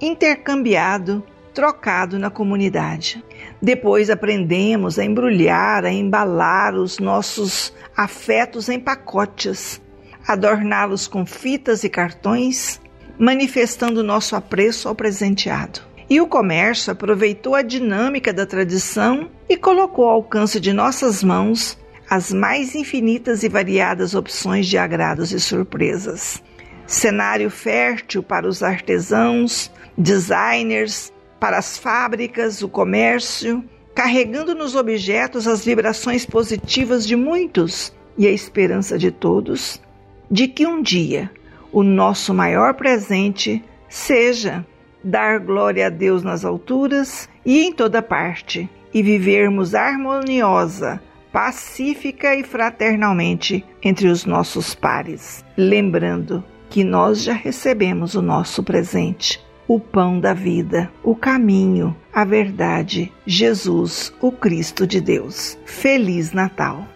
[0.00, 1.22] intercambiado
[1.54, 3.24] trocado na comunidade.
[3.62, 9.80] Depois aprendemos a embrulhar, a embalar os nossos afetos em pacotes,
[10.26, 12.80] adorná-los com fitas e cartões,
[13.16, 15.80] manifestando nosso apreço ao presenteado.
[16.10, 21.78] E o comércio aproveitou a dinâmica da tradição e colocou ao alcance de nossas mãos
[22.14, 26.40] as mais infinitas e variadas opções de agrados e surpresas.
[26.86, 33.64] Cenário fértil para os artesãos, designers, para as fábricas, o comércio,
[33.96, 39.82] carregando nos objetos as vibrações positivas de muitos e a esperança de todos
[40.30, 41.30] de que um dia
[41.72, 44.64] o nosso maior presente seja
[45.02, 51.02] dar glória a Deus nas alturas e em toda parte e vivermos harmoniosa,
[51.34, 59.44] pacífica e fraternalmente entre os nossos pares, lembrando que nós já recebemos o nosso presente
[59.66, 65.58] o pão da vida, o caminho, a verdade, Jesus, o Cristo de Deus.
[65.64, 66.86] Feliz Natal.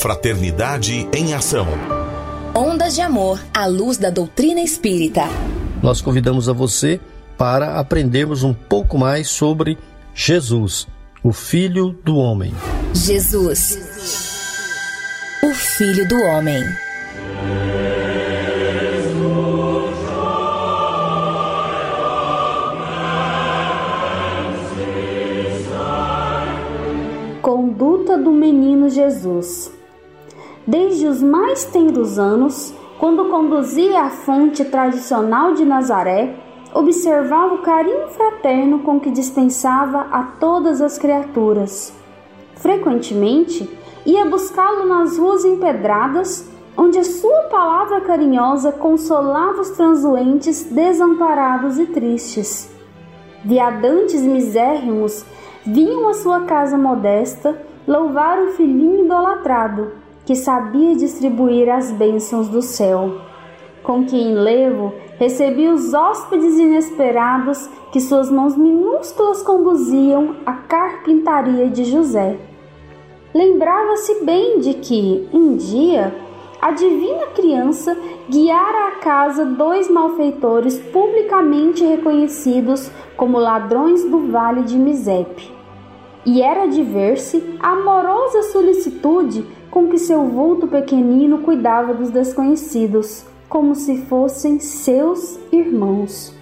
[0.00, 1.66] Fraternidade em Ação.
[2.54, 5.22] Ondas de Amor à luz da doutrina espírita.
[5.82, 7.00] Nós convidamos a você
[7.38, 9.78] para aprendermos um pouco mais sobre
[10.14, 10.86] Jesus,
[11.22, 12.52] o Filho do Homem.
[12.94, 13.78] Jesus,
[15.42, 16.62] o Filho do Homem.
[27.40, 29.72] conduta do menino Jesus.
[30.66, 36.36] Desde os mais tenros anos, quando conduzia a fonte tradicional de Nazaré,
[36.72, 41.92] observava o carinho fraterno com que dispensava a todas as criaturas.
[42.62, 43.68] Frequentemente,
[44.06, 51.86] ia buscá-lo nas ruas empedradas, onde a sua palavra carinhosa consolava os transuentes desamparados e
[51.86, 52.70] tristes.
[53.44, 55.24] Viadantes misérrimos
[55.66, 59.94] vinham à sua casa modesta louvar o filhinho idolatrado,
[60.24, 63.22] que sabia distribuir as bênçãos do céu,
[63.82, 71.68] com que em levo recebia os hóspedes inesperados que suas mãos minúsculas conduziam à carpintaria
[71.68, 72.51] de José.
[73.34, 76.14] Lembrava-se bem de que, um dia,
[76.60, 77.96] a divina criança
[78.28, 85.50] guiara à casa dois malfeitores publicamente reconhecidos como ladrões do vale de Misepe.
[86.26, 93.24] E era de ver-se a amorosa solicitude com que seu vulto pequenino cuidava dos desconhecidos,
[93.48, 96.34] como se fossem seus irmãos.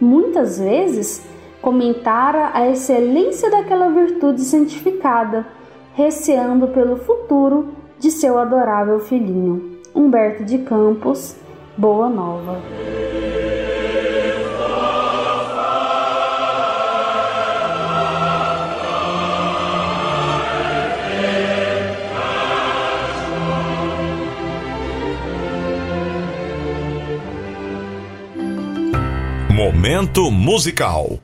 [0.00, 1.24] Muitas vezes
[1.62, 5.46] comentara a excelência daquela virtude santificada,
[5.94, 9.78] receando pelo futuro de seu adorável filhinho.
[9.94, 11.36] Humberto de Campos,
[11.76, 12.60] Boa Nova.
[29.48, 31.23] Momento musical.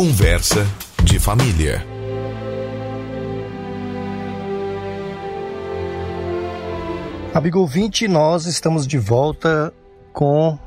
[0.00, 0.66] Conversa
[1.04, 1.86] de família.
[7.34, 9.74] Amigo ouvinte, nós estamos de volta
[10.10, 10.58] com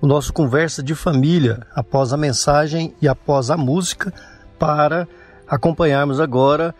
[0.00, 4.10] o nosso Conversa de Família, após a mensagem e após a música,
[4.58, 5.06] para
[5.46, 6.74] acompanharmos agora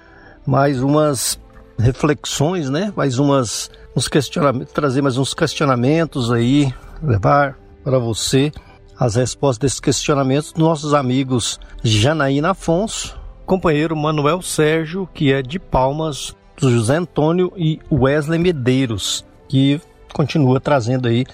[0.46, 1.38] mais umas
[1.78, 2.90] reflexões, né?
[2.96, 8.50] Mais umas uns questionamentos, trazer mais uns questionamentos aí, levar para você
[8.98, 15.58] as respostas desses questionamentos dos nossos amigos Janaína Afonso, companheiro Manuel Sérgio, que é de
[15.58, 19.80] Palmas, José Antônio e Wesley Medeiros, que
[20.12, 21.24] continua trazendo aí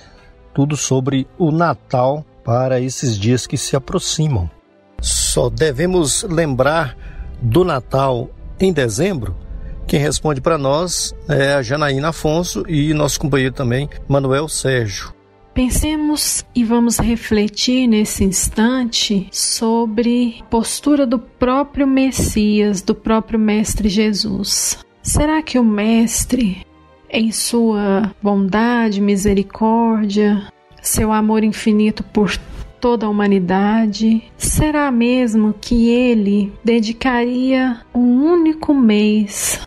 [0.52, 4.50] tudo sobre o Natal para esses dias que se aproximam.
[5.00, 6.96] Só devemos lembrar
[7.40, 8.28] do Natal
[8.60, 9.36] em dezembro?
[9.86, 15.12] Quem responde para nós é a Janaína Afonso e nosso companheiro também, Manuel Sérgio.
[15.54, 23.88] Pensemos e vamos refletir nesse instante sobre a postura do próprio Messias, do próprio Mestre
[23.88, 24.84] Jesus.
[25.00, 26.66] Será que o Mestre,
[27.08, 30.42] em sua bondade, misericórdia,
[30.82, 32.36] seu amor infinito por
[32.80, 39.64] toda a humanidade, será mesmo que ele dedicaria um único mês,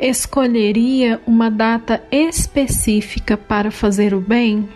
[0.00, 4.68] escolheria uma data específica para fazer o bem?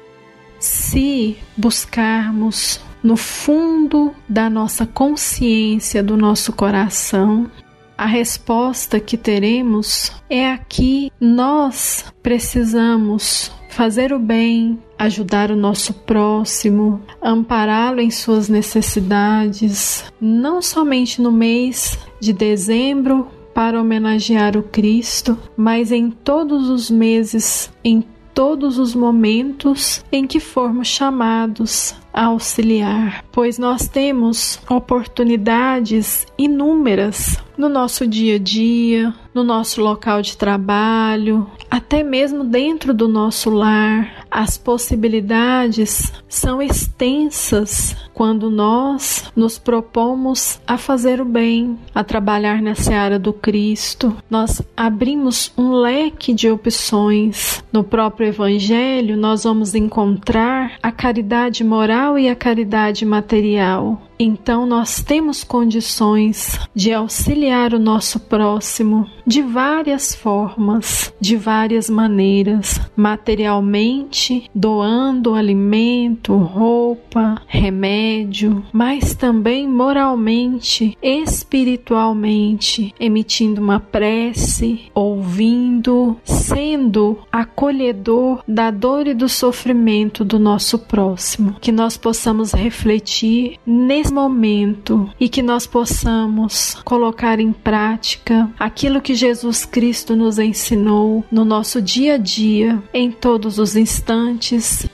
[0.62, 7.50] Se buscarmos no fundo da nossa consciência, do nosso coração,
[7.98, 17.02] a resposta que teremos é aqui nós precisamos fazer o bem, ajudar o nosso próximo,
[17.20, 25.90] ampará-lo em suas necessidades, não somente no mês de dezembro para homenagear o Cristo, mas
[25.90, 28.04] em todos os meses, em
[28.34, 37.68] todos os momentos em que formos chamados a auxiliar, pois nós temos oportunidades inúmeras no
[37.68, 44.21] nosso dia a dia, no nosso local de trabalho, até mesmo dentro do nosso lar.
[44.34, 52.74] As possibilidades são extensas quando nós nos propomos a fazer o bem, a trabalhar na
[52.74, 54.16] seara do Cristo.
[54.30, 57.62] Nós abrimos um leque de opções.
[57.70, 64.00] No próprio Evangelho, nós vamos encontrar a caridade moral e a caridade material.
[64.24, 72.80] Então, nós temos condições de auxiliar o nosso próximo de várias formas, de várias maneiras,
[72.94, 74.21] materialmente,
[74.54, 88.70] doando alimento, roupa, remédio, mas também moralmente, espiritualmente, emitindo uma prece, ouvindo, sendo acolhedor da
[88.70, 91.56] dor e do sofrimento do nosso próximo.
[91.60, 99.14] Que nós possamos refletir nesse momento e que nós possamos colocar em prática aquilo que
[99.14, 104.11] Jesus Cristo nos ensinou no nosso dia a dia, em todos os instantes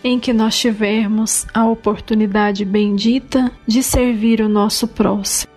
[0.05, 5.53] em que nós tivermos a oportunidade bendita de servir o nosso próximo.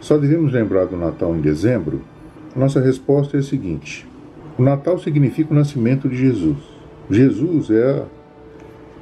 [0.00, 2.02] Só devemos lembrar do Natal em dezembro?
[2.56, 4.06] Nossa resposta é a seguinte:
[4.58, 6.58] o Natal significa o nascimento de Jesus.
[7.10, 8.06] Jesus é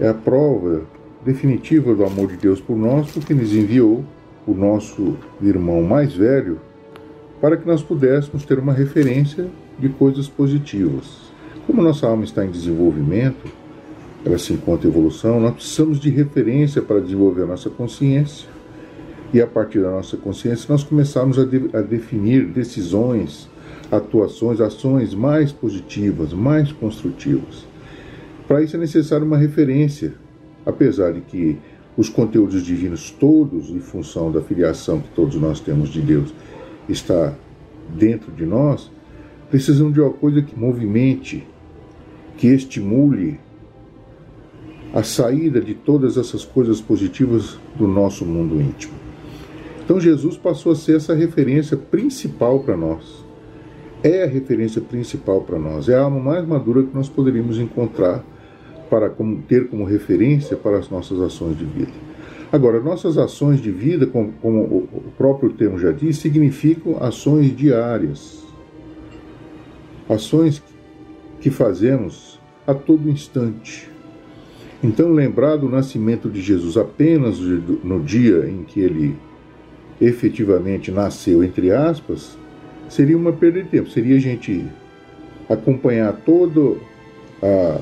[0.01, 0.83] a, é a prova
[1.25, 4.05] definitiva do amor de Deus por nós, porque nos enviou
[4.47, 6.61] o nosso irmão mais velho
[7.41, 9.47] para que nós pudéssemos ter uma referência
[9.79, 11.29] de coisas positivas.
[11.67, 13.58] Como nossa alma está em desenvolvimento,
[14.29, 18.49] ela se encontra em evolução, nós precisamos de referência para desenvolver a nossa consciência.
[19.33, 23.49] E a partir da nossa consciência, nós começamos a, de, a definir decisões,
[23.91, 27.67] atuações, ações mais positivas, mais construtivas.
[28.47, 30.15] Para isso é necessário uma referência
[30.69, 31.59] apesar de que
[31.97, 36.33] os conteúdos divinos todos, em função da filiação que todos nós temos de Deus,
[36.87, 37.35] está
[37.89, 38.91] dentro de nós,
[39.51, 41.47] precisam de uma coisa que movimente,
[42.37, 43.41] que estimule
[44.93, 48.95] a saída de todas essas coisas positivas do nosso mundo íntimo.
[49.85, 53.25] Então Jesus passou a ser essa referência principal para nós.
[54.03, 58.25] É a referência principal para nós, é a alma mais madura que nós poderíamos encontrar
[58.89, 59.11] para
[59.47, 61.93] ter como referência para as nossas ações de vida.
[62.51, 68.43] Agora, nossas ações de vida, como, como o próprio termo já diz, significam ações diárias.
[70.09, 70.63] Ações
[71.41, 73.91] que fazemos a todo instante.
[74.83, 79.17] Então, lembrar do nascimento de Jesus apenas no dia em que ele
[80.01, 82.39] efetivamente nasceu, entre aspas,
[82.89, 83.91] seria uma perda de tempo.
[83.91, 84.65] Seria a gente
[85.49, 86.79] acompanhar todo
[87.43, 87.81] a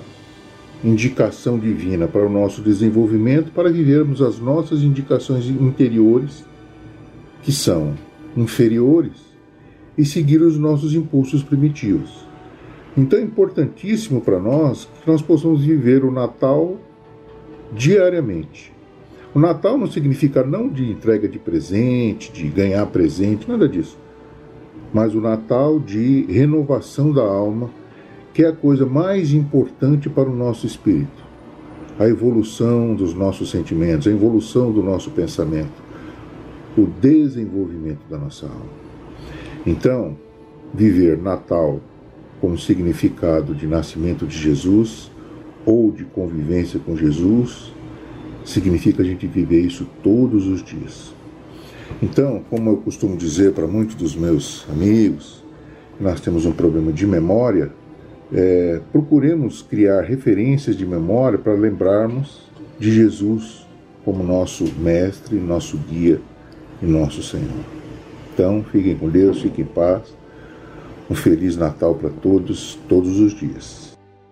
[0.82, 6.44] indicação divina para o nosso desenvolvimento, para vivermos as nossas indicações interiores
[7.42, 7.94] que são
[8.36, 9.26] inferiores
[9.96, 12.26] e seguir os nossos impulsos primitivos.
[12.96, 16.78] Então é importantíssimo para nós que nós possamos viver o Natal
[17.72, 18.72] diariamente.
[19.34, 23.98] O Natal não significa não de entrega de presente, de ganhar presente, nada disso.
[24.94, 27.68] Mas o Natal de renovação da alma,
[28.32, 31.24] que é a coisa mais importante para o nosso espírito.
[31.98, 35.82] A evolução dos nossos sentimentos, a evolução do nosso pensamento,
[36.76, 38.86] o desenvolvimento da nossa alma.
[39.66, 40.16] Então,
[40.72, 41.80] viver Natal
[42.40, 45.10] como significado de nascimento de Jesus
[45.66, 47.72] ou de convivência com Jesus,
[48.44, 51.12] significa a gente viver isso todos os dias.
[52.02, 55.44] Então, como eu costumo dizer para muitos dos meus amigos,
[56.00, 57.72] nós temos um problema de memória,
[58.32, 62.42] é, procuremos criar referências de memória para lembrarmos
[62.78, 63.66] de Jesus
[64.04, 66.20] como nosso mestre, nosso guia
[66.80, 67.64] e nosso Senhor.
[68.32, 70.14] Então, fiquem com Deus, fiquem em paz.
[71.08, 73.85] Um feliz Natal para todos, todos os dias.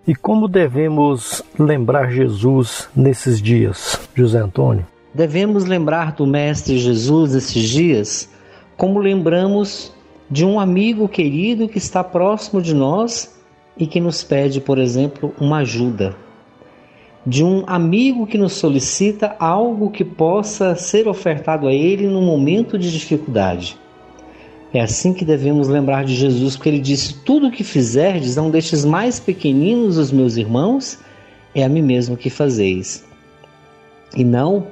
[0.07, 4.87] E como devemos lembrar Jesus nesses dias, José Antônio?
[5.15, 8.29] Devemos lembrar do Mestre Jesus nesses dias
[8.77, 9.95] como lembramos
[10.31, 13.35] de um amigo querido que está próximo de nós
[13.79, 16.15] e que nos pede, por exemplo, uma ajuda.
[17.25, 22.79] De um amigo que nos solicita algo que possa ser ofertado a ele num momento
[22.79, 23.79] de dificuldade.
[24.75, 28.51] É assim que devemos lembrar de Jesus, porque ele disse: Tudo o que fizerdes um
[28.51, 30.99] destes mais pequeninos dos meus irmãos,
[31.55, 33.05] é a mim mesmo que fazeis.
[34.17, 34.67] E não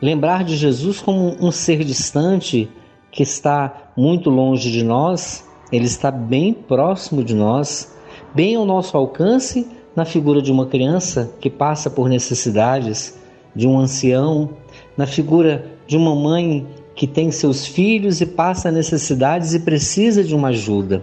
[0.00, 2.70] lembrar de Jesus como um ser distante
[3.10, 7.92] que está muito longe de nós, ele está bem próximo de nós,
[8.32, 13.18] bem ao nosso alcance na figura de uma criança que passa por necessidades,
[13.54, 14.50] de um ancião,
[14.96, 16.64] na figura de uma mãe
[17.00, 21.02] que tem seus filhos e passa necessidades e precisa de uma ajuda.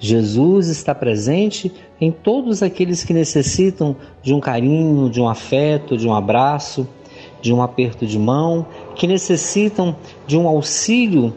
[0.00, 1.70] Jesus está presente
[2.00, 6.88] em todos aqueles que necessitam de um carinho, de um afeto, de um abraço,
[7.42, 8.64] de um aperto de mão,
[8.94, 9.94] que necessitam
[10.26, 11.34] de um auxílio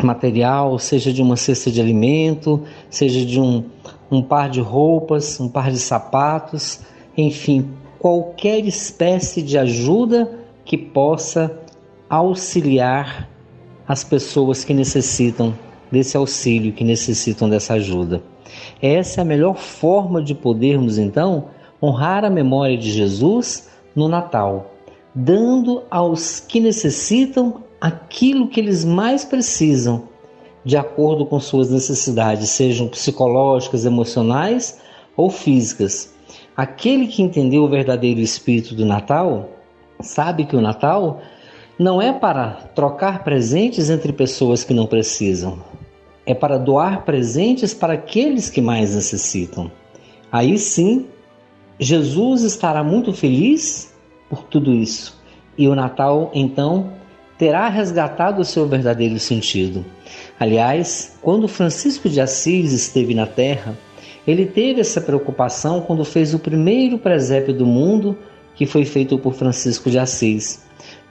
[0.00, 3.64] material, seja de uma cesta de alimento, seja de um,
[4.12, 6.78] um par de roupas, um par de sapatos,
[7.16, 11.61] enfim, qualquer espécie de ajuda que possa
[12.12, 13.26] auxiliar
[13.88, 15.54] as pessoas que necessitam
[15.90, 18.22] desse auxílio, que necessitam dessa ajuda.
[18.82, 21.46] Essa é a melhor forma de podermos então
[21.82, 24.74] honrar a memória de Jesus no Natal,
[25.14, 30.02] dando aos que necessitam aquilo que eles mais precisam,
[30.66, 34.78] de acordo com suas necessidades, sejam psicológicas, emocionais
[35.16, 36.14] ou físicas.
[36.54, 39.48] Aquele que entendeu o verdadeiro espírito do Natal
[39.98, 41.22] sabe que o Natal
[41.78, 45.58] não é para trocar presentes entre pessoas que não precisam,
[46.26, 49.70] é para doar presentes para aqueles que mais necessitam.
[50.30, 51.06] Aí sim,
[51.78, 53.92] Jesus estará muito feliz
[54.28, 55.20] por tudo isso.
[55.56, 56.92] E o Natal, então,
[57.36, 59.84] terá resgatado o seu verdadeiro sentido.
[60.38, 63.76] Aliás, quando Francisco de Assis esteve na Terra,
[64.26, 68.16] ele teve essa preocupação quando fez o primeiro presépio do mundo,
[68.54, 70.62] que foi feito por Francisco de Assis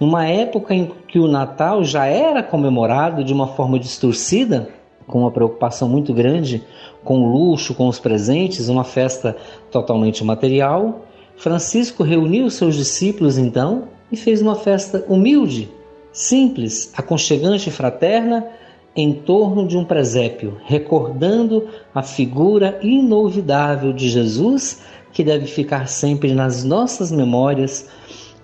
[0.01, 4.67] numa época em que o Natal já era comemorado de uma forma distorcida,
[5.05, 6.63] com uma preocupação muito grande
[7.03, 9.37] com o luxo, com os presentes, uma festa
[9.69, 11.05] totalmente material,
[11.37, 15.69] Francisco reuniu seus discípulos então e fez uma festa humilde,
[16.11, 18.47] simples, aconchegante e fraterna
[18.95, 24.81] em torno de um presépio, recordando a figura inolvidável de Jesus
[25.13, 27.87] que deve ficar sempre nas nossas memórias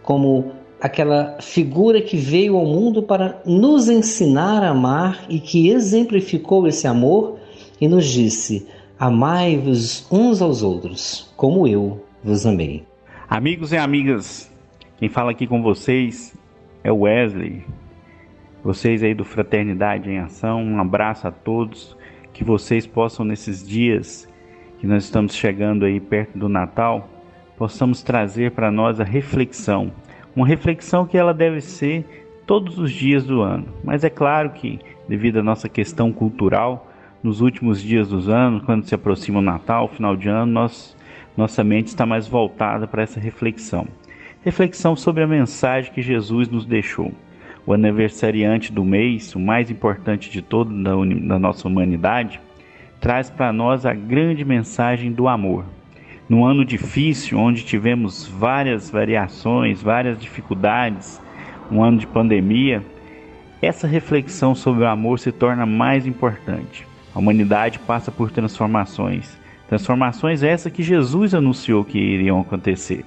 [0.03, 6.67] como aquela figura que veio ao mundo para nos ensinar a amar e que exemplificou
[6.67, 7.39] esse amor
[7.79, 8.67] e nos disse:
[8.99, 12.83] Amai-vos uns aos outros, como eu vos amei.
[13.29, 14.51] Amigos e amigas,
[14.97, 16.35] quem fala aqui com vocês
[16.83, 17.63] é o Wesley.
[18.63, 21.95] Vocês aí do Fraternidade em Ação, um abraço a todos.
[22.33, 24.27] Que vocês possam, nesses dias
[24.79, 27.09] que nós estamos chegando aí perto do Natal,
[27.57, 29.91] possamos trazer para nós a reflexão
[30.37, 32.05] uma reflexão que ela deve ser
[32.45, 33.65] todos os dias do ano.
[33.83, 34.79] Mas é claro que,
[35.09, 36.91] devido à nossa questão cultural,
[37.23, 40.95] nos últimos dias dos anos, quando se aproxima o Natal, o final de ano, nós,
[41.35, 43.87] nossa mente está mais voltada para essa reflexão.
[44.45, 47.11] Reflexão sobre a mensagem que Jesus nos deixou.
[47.65, 52.39] O aniversariante do mês, o mais importante de todo da, da nossa humanidade,
[53.01, 55.65] traz para nós a grande mensagem do amor
[56.29, 61.21] num ano difícil, onde tivemos várias variações, várias dificuldades,
[61.71, 62.83] um ano de pandemia,
[63.61, 66.85] essa reflexão sobre o amor se torna mais importante.
[67.15, 73.03] A humanidade passa por transformações, transformações essas que Jesus anunciou que iriam acontecer.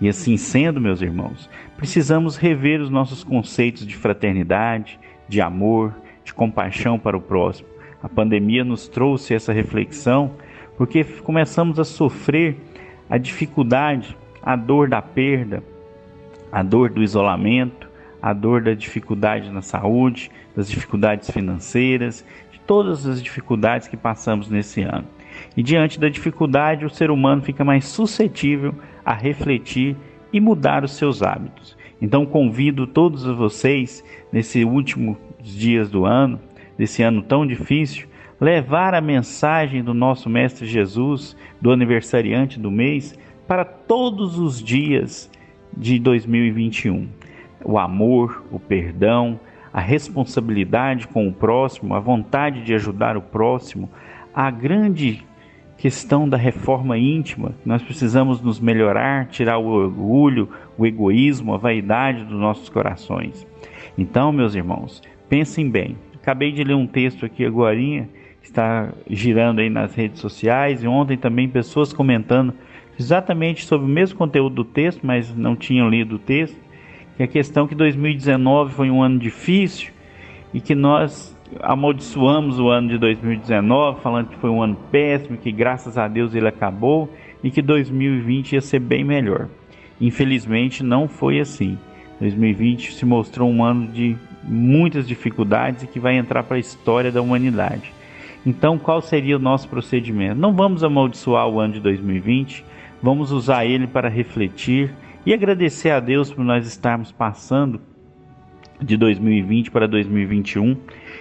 [0.00, 4.98] E assim sendo, meus irmãos, precisamos rever os nossos conceitos de fraternidade,
[5.28, 5.94] de amor,
[6.24, 7.68] de compaixão para o próximo.
[8.02, 10.32] A pandemia nos trouxe essa reflexão
[10.76, 12.56] porque começamos a sofrer
[13.08, 15.62] a dificuldade, a dor da perda,
[16.50, 17.88] a dor do isolamento,
[18.20, 24.48] a dor da dificuldade na saúde, das dificuldades financeiras, de todas as dificuldades que passamos
[24.48, 25.06] nesse ano.
[25.56, 29.96] E diante da dificuldade, o ser humano fica mais suscetível a refletir
[30.32, 31.76] e mudar os seus hábitos.
[32.00, 36.40] Então convido todos vocês, nesses últimos dias do ano,
[36.76, 38.06] desse ano tão difícil,
[38.42, 43.16] levar a mensagem do nosso Mestre Jesus, do aniversariante do mês,
[43.46, 45.30] para todos os dias
[45.76, 47.08] de 2021.
[47.64, 49.38] O amor, o perdão,
[49.72, 53.88] a responsabilidade com o próximo, a vontade de ajudar o próximo,
[54.34, 55.24] a grande
[55.78, 57.54] questão da reforma íntima.
[57.64, 63.46] Nós precisamos nos melhorar, tirar o orgulho, o egoísmo, a vaidade dos nossos corações.
[63.96, 65.96] Então, meus irmãos, pensem bem.
[66.16, 67.78] Acabei de ler um texto aqui agora,
[68.42, 72.54] está girando aí nas redes sociais e ontem também pessoas comentando
[72.98, 76.56] exatamente sobre o mesmo conteúdo do texto, mas não tinham lido o texto,
[77.16, 79.92] que a questão que 2019 foi um ano difícil
[80.52, 85.52] e que nós amaldiçoamos o ano de 2019, falando que foi um ano péssimo, que
[85.52, 87.12] graças a Deus ele acabou
[87.42, 89.48] e que 2020 ia ser bem melhor.
[90.00, 91.78] Infelizmente não foi assim.
[92.20, 97.10] 2020 se mostrou um ano de muitas dificuldades e que vai entrar para a história
[97.10, 97.92] da humanidade.
[98.44, 100.40] Então, qual seria o nosso procedimento?
[100.40, 102.64] Não vamos amaldiçoar o ano de 2020,
[103.02, 104.92] vamos usar ele para refletir
[105.24, 107.80] e agradecer a Deus por nós estarmos passando
[108.80, 110.76] de 2020 para 2021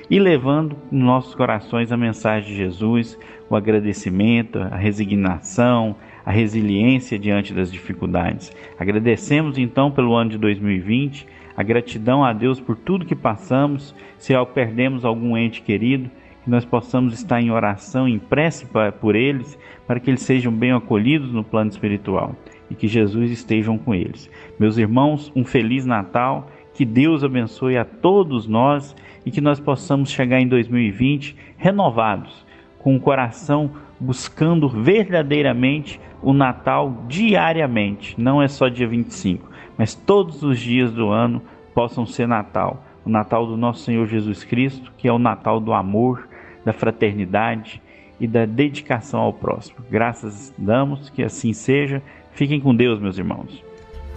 [0.09, 3.17] e levando nos nossos corações a mensagem de Jesus,
[3.47, 5.95] o agradecimento, a resignação,
[6.25, 8.51] a resiliência diante das dificuldades.
[8.79, 14.33] Agradecemos então pelo ano de 2020, a gratidão a Deus por tudo que passamos, se
[14.33, 16.09] ao perdemos algum ente querido,
[16.43, 18.67] que nós possamos estar em oração, em prece
[18.99, 22.35] por eles, para que eles sejam bem acolhidos no plano espiritual
[22.69, 24.29] e que Jesus esteja com eles.
[24.59, 30.09] Meus irmãos, um feliz Natal, que Deus abençoe a todos nós e que nós possamos
[30.09, 32.45] chegar em 2020 renovados,
[32.79, 40.41] com o coração buscando verdadeiramente o Natal diariamente, não é só dia 25, mas todos
[40.41, 41.41] os dias do ano
[41.73, 42.83] possam ser Natal.
[43.05, 46.27] O Natal do nosso Senhor Jesus Cristo, que é o Natal do amor,
[46.65, 47.81] da fraternidade
[48.19, 49.77] e da dedicação ao próximo.
[49.89, 52.01] Graças damos, que assim seja.
[52.33, 53.63] Fiquem com Deus, meus irmãos.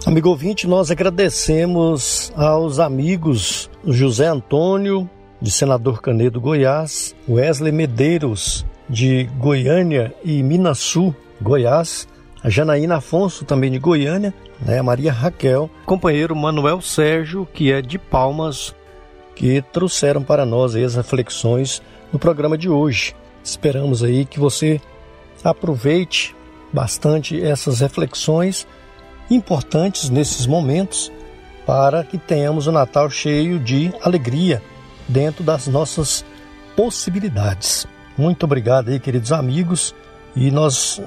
[0.05, 5.09] Amigo ouvinte, nós agradecemos aos amigos José Antônio,
[5.41, 12.07] de Senador Canedo, Goiás, Wesley Medeiros, de Goiânia e Minasul, Goiás,
[12.43, 14.31] a Janaína Afonso, também de Goiânia,
[14.63, 18.75] né, a Maria Raquel, companheiro Manuel Sérgio, que é de Palmas,
[19.35, 21.81] que trouxeram para nós as reflexões
[22.11, 23.15] no programa de hoje.
[23.43, 24.81] Esperamos aí que você
[25.43, 26.35] aproveite
[26.73, 28.67] bastante essas reflexões
[29.29, 31.11] importantes nesses momentos
[31.65, 34.61] para que tenhamos o Natal cheio de alegria
[35.07, 36.25] dentro das nossas
[36.75, 37.87] possibilidades.
[38.17, 39.95] Muito obrigado aí, queridos amigos,
[40.35, 41.01] e nós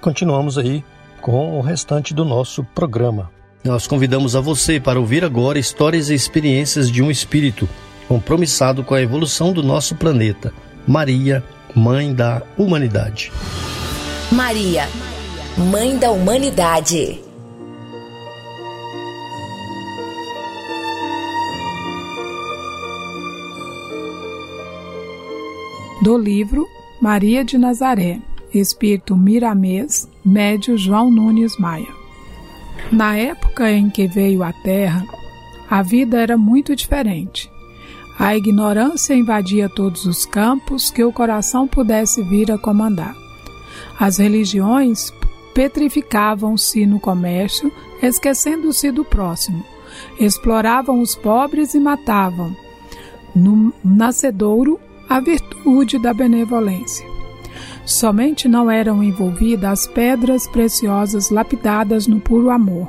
[0.00, 0.84] continuamos aí
[1.20, 3.30] com o restante do nosso programa.
[3.62, 7.68] Nós convidamos a você para ouvir agora histórias e experiências de um espírito
[8.10, 10.52] compromissado com a evolução do nosso planeta.
[10.84, 11.44] Maria,
[11.76, 13.30] Mãe da Humanidade.
[14.32, 14.88] Maria,
[15.56, 17.22] Mãe da Humanidade.
[26.02, 26.66] Do livro
[27.00, 28.18] Maria de Nazaré,
[28.52, 31.94] Espírito Miramês, Médio João Nunes Maia.
[32.90, 35.04] Na época em que veio à Terra,
[35.70, 37.48] a vida era muito diferente.
[38.20, 43.16] A ignorância invadia todos os campos que o coração pudesse vir a comandar.
[43.98, 45.10] As religiões
[45.54, 49.64] petrificavam-se no comércio, esquecendo-se do próximo.
[50.18, 52.54] Exploravam os pobres e matavam.
[53.34, 57.06] No nascedouro, a virtude da benevolência.
[57.86, 62.86] Somente não eram envolvidas as pedras preciosas lapidadas no puro amor,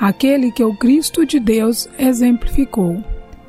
[0.00, 3.00] aquele que o Cristo de Deus exemplificou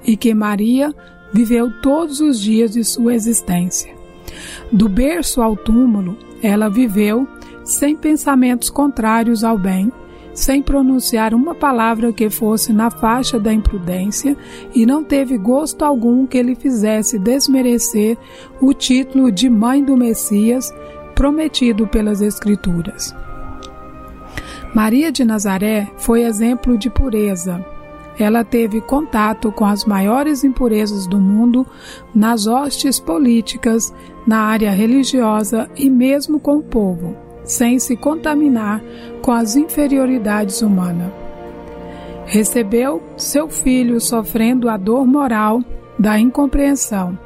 [0.08, 0.96] e que Maria
[1.34, 3.94] viveu todos os dias de sua existência.
[4.72, 7.28] Do berço ao túmulo, ela viveu
[7.64, 9.92] sem pensamentos contrários ao bem,
[10.34, 14.38] sem pronunciar uma palavra que fosse na faixa da imprudência
[14.74, 18.18] e não teve gosto algum que lhe fizesse desmerecer
[18.62, 20.72] o título de mãe do Messias
[21.16, 23.16] prometido pelas Escrituras.
[24.76, 27.66] Maria de Nazaré foi exemplo de pureza.
[28.20, 31.66] Ela teve contato com as maiores impurezas do mundo
[32.14, 33.94] nas hostes políticas,
[34.26, 38.82] na área religiosa e mesmo com o povo, sem se contaminar
[39.22, 41.12] com as inferioridades humanas.
[42.26, 45.62] Recebeu seu filho sofrendo a dor moral
[45.98, 47.18] da incompreensão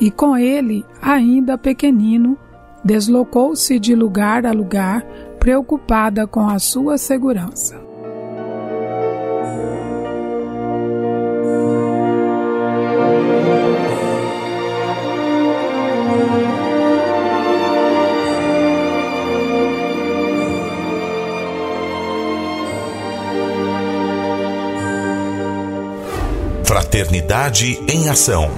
[0.00, 2.36] e com ele, ainda pequenino,
[2.84, 5.02] deslocou-se de lugar a lugar
[5.38, 7.81] preocupada com a sua segurança.
[27.02, 28.48] Fraternidade em Ação.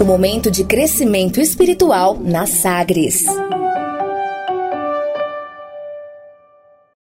[0.00, 3.26] O momento de crescimento espiritual na Sagres.